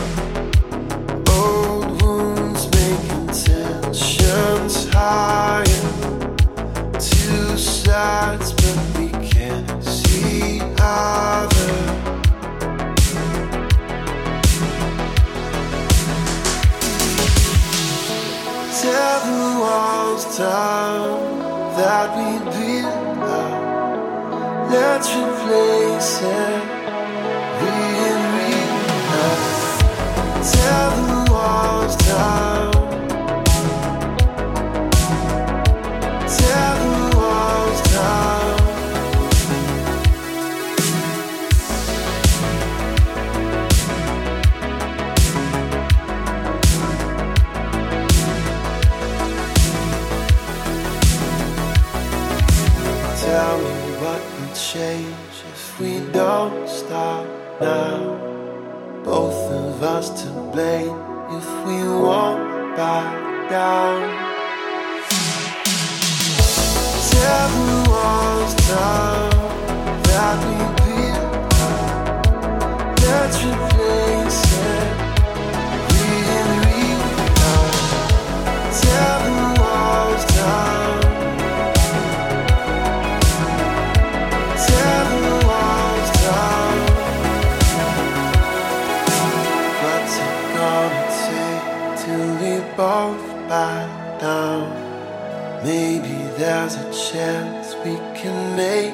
[24.69, 26.77] Let's replace it
[29.17, 29.83] love.
[30.53, 32.56] Tear the walls down.
[56.87, 57.27] Stop
[57.61, 57.99] now.
[59.03, 60.97] Both of us to blame
[61.39, 64.01] if we won't back down.
[67.09, 69.31] Tear the walls down
[70.09, 71.55] that we built
[73.71, 73.76] up.
[96.37, 98.86] There's a chance we can make